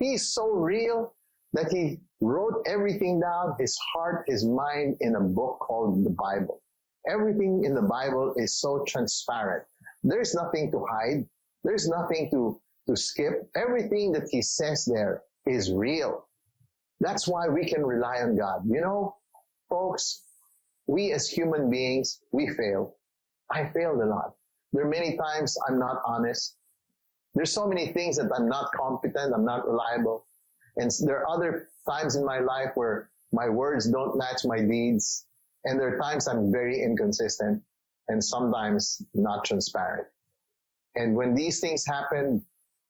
He's 0.04 0.28
so 0.28 0.52
real 0.52 1.14
that 1.54 1.72
he 1.72 2.02
wrote 2.20 2.64
everything 2.66 3.22
down, 3.22 3.56
his 3.58 3.78
heart, 3.94 4.26
his 4.28 4.46
mind 4.46 4.98
in 5.00 5.16
a 5.16 5.22
book 5.22 5.60
called 5.60 6.04
the 6.04 6.10
Bible. 6.10 6.62
Everything 7.08 7.64
in 7.64 7.74
the 7.74 7.82
Bible 7.82 8.34
is 8.36 8.60
so 8.60 8.84
transparent. 8.86 9.64
There's 10.04 10.36
nothing 10.36 10.72
to 10.72 10.86
hide. 10.90 11.26
There's 11.64 11.88
nothing 11.88 12.30
to, 12.32 12.60
to 12.90 12.98
skip. 12.98 13.50
Everything 13.56 14.12
that 14.12 14.28
he 14.30 14.42
says 14.42 14.84
there 14.86 15.22
is 15.46 15.72
real. 15.72 16.28
That's 17.00 17.26
why 17.26 17.48
we 17.48 17.66
can 17.66 17.86
rely 17.86 18.18
on 18.18 18.36
God. 18.36 18.64
You 18.66 18.82
know, 18.82 19.16
folks, 19.70 20.24
we 20.86 21.14
as 21.14 21.30
human 21.30 21.70
beings, 21.70 22.20
we 22.34 22.50
fail. 22.50 22.98
I 23.50 23.70
failed 23.70 24.02
a 24.02 24.06
lot. 24.06 24.34
There 24.74 24.86
are 24.86 24.90
many 24.90 25.16
times 25.16 25.58
I'm 25.68 25.80
not 25.80 26.02
honest. 26.06 26.58
There's 27.36 27.52
so 27.52 27.68
many 27.68 27.88
things 27.88 28.18
that 28.18 28.32
I'm 28.36 28.48
not 28.48 28.72
competent, 28.74 29.34
I'm 29.34 29.46
not 29.46 29.68
reliable. 29.68 30.26
And 30.78 30.92
there 31.06 31.20
are 31.20 31.30
other 31.30 31.70
times 31.90 32.16
in 32.16 32.26
my 32.26 32.40
life 32.40 32.72
where 32.76 33.10
my 33.32 33.50
words 33.50 33.90
don't 33.90 34.18
match 34.18 34.42
my 34.46 34.62
deeds. 34.62 35.26
And 35.66 35.80
there 35.80 35.96
are 35.96 36.00
times 36.00 36.28
I'm 36.28 36.52
very 36.52 36.82
inconsistent 36.82 37.64
and 38.08 38.24
sometimes 38.24 39.02
not 39.14 39.46
transparent. 39.46 40.08
And 40.96 41.16
when 41.16 41.34
these 41.34 41.60
things 41.60 41.86
happen, 41.86 42.46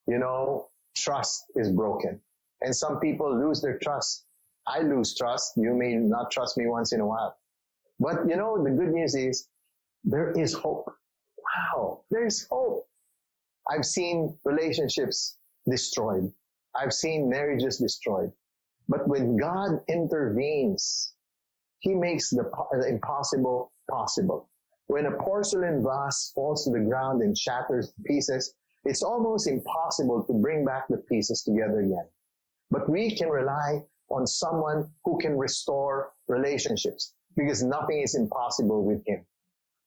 you 0.08 0.18
know, 0.18 0.70
trust 0.96 1.46
is 1.56 1.72
broken. 1.72 2.20
And 2.62 2.76
some 2.76 3.00
people 3.00 3.34
lose 3.38 3.62
their 3.62 3.78
trust. 3.80 4.26
I 4.68 4.80
lose 4.80 5.16
trust. 5.16 5.54
You 5.56 5.74
may 5.74 5.96
not 5.96 6.32
trust 6.32 6.58
me 6.58 6.68
once 6.68 6.94
in 6.94 7.00
a 7.00 7.06
while. 7.06 7.38
But 8.00 8.28
you 8.28 8.36
know, 8.36 8.62
the 8.62 8.72
good 8.72 8.92
news 8.92 9.16
is 9.16 9.48
there 10.04 10.32
is 10.32 10.54
hope. 10.54 10.92
Wow, 11.38 12.02
there's 12.10 12.48
hope. 12.50 12.88
I've 13.70 13.86
seen 13.86 14.38
relationships 14.44 15.38
destroyed. 15.70 16.32
I've 16.76 16.94
seen 16.94 17.30
marriages 17.30 17.78
destroyed. 17.78 18.32
But 18.90 19.08
when 19.08 19.38
God 19.38 19.80
intervenes, 19.88 21.14
He 21.80 21.96
makes 21.96 22.30
the, 22.30 22.50
the 22.72 22.88
impossible 22.88 23.72
possible. 23.90 24.50
When 24.88 25.06
a 25.06 25.18
porcelain 25.18 25.84
vase 25.84 26.32
falls 26.36 26.66
to 26.66 26.72
the 26.72 26.86
ground 26.86 27.22
and 27.22 27.38
shatters 27.38 27.94
to 27.94 28.02
pieces, 28.04 28.54
it's 28.86 29.04
almost 29.04 29.48
impossible 29.48 30.24
to 30.26 30.34
bring 30.34 30.66
back 30.66 30.88
the 30.90 30.98
pieces 30.98 31.44
together 31.44 31.80
again. 31.80 32.08
But 32.70 32.90
we 32.90 33.16
can 33.16 33.30
rely 33.30 33.84
on 34.10 34.28
someone 34.28 34.90
who 35.06 35.18
can 35.20 35.38
restore 35.38 36.12
relationships 36.28 37.14
because 37.38 37.64
nothing 37.64 38.02
is 38.02 38.16
impossible 38.16 38.84
with 38.84 39.02
him. 39.08 39.26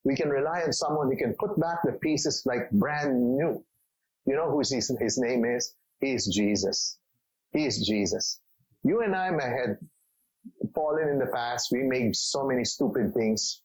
We 0.07 0.15
can 0.15 0.29
rely 0.29 0.63
on 0.63 0.73
someone 0.73 1.11
who 1.11 1.17
can 1.17 1.35
put 1.35 1.59
back 1.59 1.79
the 1.83 1.95
pieces 1.95 2.45
like 2.47 2.71
brand 2.71 3.37
new. 3.37 3.65
You 4.25 4.37
know 4.37 4.49
who 4.49 4.61
his, 4.61 4.71
his 4.71 5.19
name 5.19 5.45
is? 5.45 5.75
He 6.01 6.13
is 6.13 6.33
Jesus. 6.33 6.99
He 7.53 7.67
is 7.67 7.85
Jesus. 7.85 8.39
You 8.85 9.03
and 9.03 9.17
I 9.17 9.31
may 9.33 9.43
have 9.43 9.79
fallen 10.77 11.09
in 11.09 11.19
the 11.19 11.27
past. 11.35 11.71
We 11.73 11.83
made 11.83 12.15
so 12.15 12.47
many 12.47 12.65
stupid 12.65 13.15
things. 13.15 13.63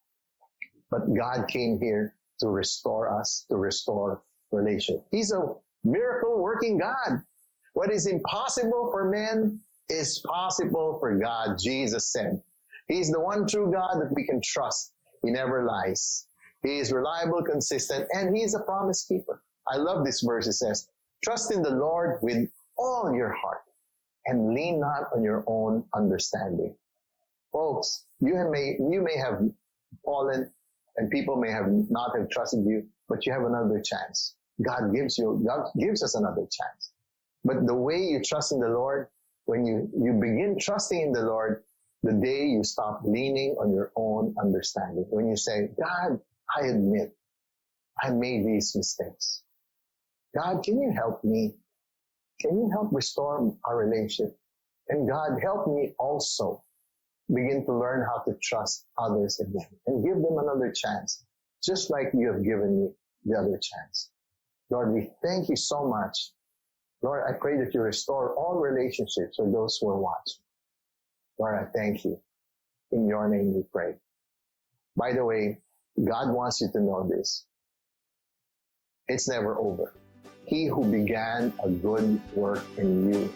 But 0.90 1.14
God 1.14 1.48
came 1.48 1.80
here 1.80 2.16
to 2.40 2.48
restore 2.48 3.20
us, 3.20 3.46
to 3.52 3.58
restore 3.58 4.24
relationship. 4.52 5.06
He's 5.12 5.32
a 5.32 5.44
miracle 5.84 6.42
working 6.42 6.80
God. 6.80 7.22
What 7.74 7.92
is 7.92 8.08
impossible 8.08 8.90
for 8.92 9.12
men 9.12 9.60
is 9.90 10.24
possible 10.26 10.98
for 11.00 11.20
God, 11.20 11.60
Jesus 11.60 12.12
said. 12.12 12.42
He's 12.88 13.12
the 13.12 13.20
one 13.20 13.48
true 13.48 13.72
God 13.72 14.02
that 14.02 14.12
we 14.16 14.26
can 14.26 14.42
trust. 14.42 14.92
He 15.24 15.30
never 15.30 15.66
lies. 15.66 16.26
He 16.64 16.80
is 16.80 16.92
reliable, 16.92 17.44
consistent, 17.44 18.08
and 18.14 18.36
he 18.36 18.44
is 18.44 18.54
a 18.54 18.60
promise 18.60 19.06
keeper. 19.06 19.42
I 19.68 19.78
love 19.78 20.06
this 20.06 20.22
verse. 20.22 20.48
It 20.48 20.54
says, 20.54 20.88
trust 21.24 21.52
in 21.52 21.62
the 21.62 21.72
Lord 21.72 22.20
with 22.22 22.50
all 22.78 23.14
your 23.16 23.32
heart 23.34 23.62
and 24.26 24.54
lean 24.54 24.80
not 24.80 25.10
on 25.16 25.24
your 25.24 25.44
own 25.48 25.84
understanding. 25.94 26.76
Folks, 27.52 28.06
you 28.20 28.36
may, 28.52 28.78
you 28.80 29.02
may 29.02 29.18
have 29.18 29.42
fallen 30.06 30.52
and 30.98 31.10
people 31.10 31.36
may 31.36 31.52
have 31.52 31.68
not 31.90 32.16
have 32.18 32.30
trusted 32.30 32.66
you, 32.66 32.86
but 33.10 33.26
you 33.26 33.34
have 33.34 33.44
another 33.44 33.82
chance. 33.82 34.36
God 34.62 34.94
gives 34.94 35.18
you, 35.18 35.42
God 35.46 35.68
gives 35.80 36.04
us 36.04 36.16
another 36.16 36.42
chance. 36.42 36.92
But 37.44 37.66
the 37.66 37.76
way 37.76 37.98
you 37.98 38.22
trust 38.22 38.52
in 38.52 38.60
the 38.60 38.70
Lord, 38.70 39.08
when 39.46 39.66
you, 39.66 39.90
you 39.98 40.14
begin 40.14 40.58
trusting 40.60 41.02
in 41.02 41.12
the 41.12 41.24
Lord, 41.24 41.64
the 42.04 42.14
day 42.14 42.46
you 42.46 42.64
stop 42.64 43.02
leaning 43.04 43.56
on 43.60 43.74
your 43.74 43.92
own 43.96 44.36
understanding. 44.42 45.06
When 45.10 45.28
you 45.28 45.36
say, 45.36 45.70
God, 45.80 46.20
I 46.56 46.68
admit 46.68 47.16
I 48.02 48.12
made 48.12 48.46
these 48.46 48.76
mistakes. 48.76 49.44
God, 50.36 50.64
can 50.64 50.82
you 50.82 50.92
help 50.92 51.24
me? 51.24 51.56
Can 52.40 52.58
you 52.58 52.70
help 52.72 52.90
restore 52.92 53.56
our 53.66 53.78
relationship? 53.78 54.38
And 54.90 55.08
God, 55.08 55.40
help 55.42 55.68
me 55.68 55.94
also 56.00 56.64
begin 57.34 57.66
to 57.66 57.74
learn 57.74 58.06
how 58.06 58.24
to 58.24 58.38
trust 58.42 58.86
others 58.98 59.40
again 59.40 59.68
and 59.88 60.04
give 60.04 60.16
them 60.16 60.38
another 60.38 60.72
chance, 60.72 61.24
just 61.64 61.90
like 61.90 62.12
you 62.14 62.32
have 62.32 62.44
given 62.44 62.82
me 62.82 62.90
the 63.26 63.38
other 63.38 63.60
chance. 63.62 64.12
Lord, 64.70 64.94
we 64.94 65.12
thank 65.24 65.50
you 65.50 65.56
so 65.56 65.88
much. 65.88 66.32
Lord, 67.02 67.24
I 67.28 67.38
pray 67.38 67.58
that 67.58 67.74
you 67.74 67.82
restore 67.82 68.36
all 68.36 68.56
relationships 68.56 69.36
for 69.36 69.50
those 69.50 69.78
who 69.80 69.90
are 69.90 70.00
watching. 70.00 70.42
Lord, 71.40 71.56
I 71.60 71.66
thank 71.78 72.04
you. 72.06 72.20
In 72.92 73.08
your 73.08 73.30
name 73.30 73.54
we 73.54 73.64
pray. 73.72 73.96
By 74.96 75.14
the 75.14 75.24
way, 75.24 75.60
God 75.98 76.34
wants 76.34 76.62
you 76.62 76.70
to 76.72 76.80
know 76.80 77.08
this. 77.08 77.46
It's 79.08 79.28
never 79.28 79.58
over. 79.58 79.94
He 80.46 80.68
who 80.68 80.86
began 80.86 81.54
a 81.64 81.70
good 81.70 82.22
work 82.36 82.64
in 82.78 83.14
you 83.14 83.34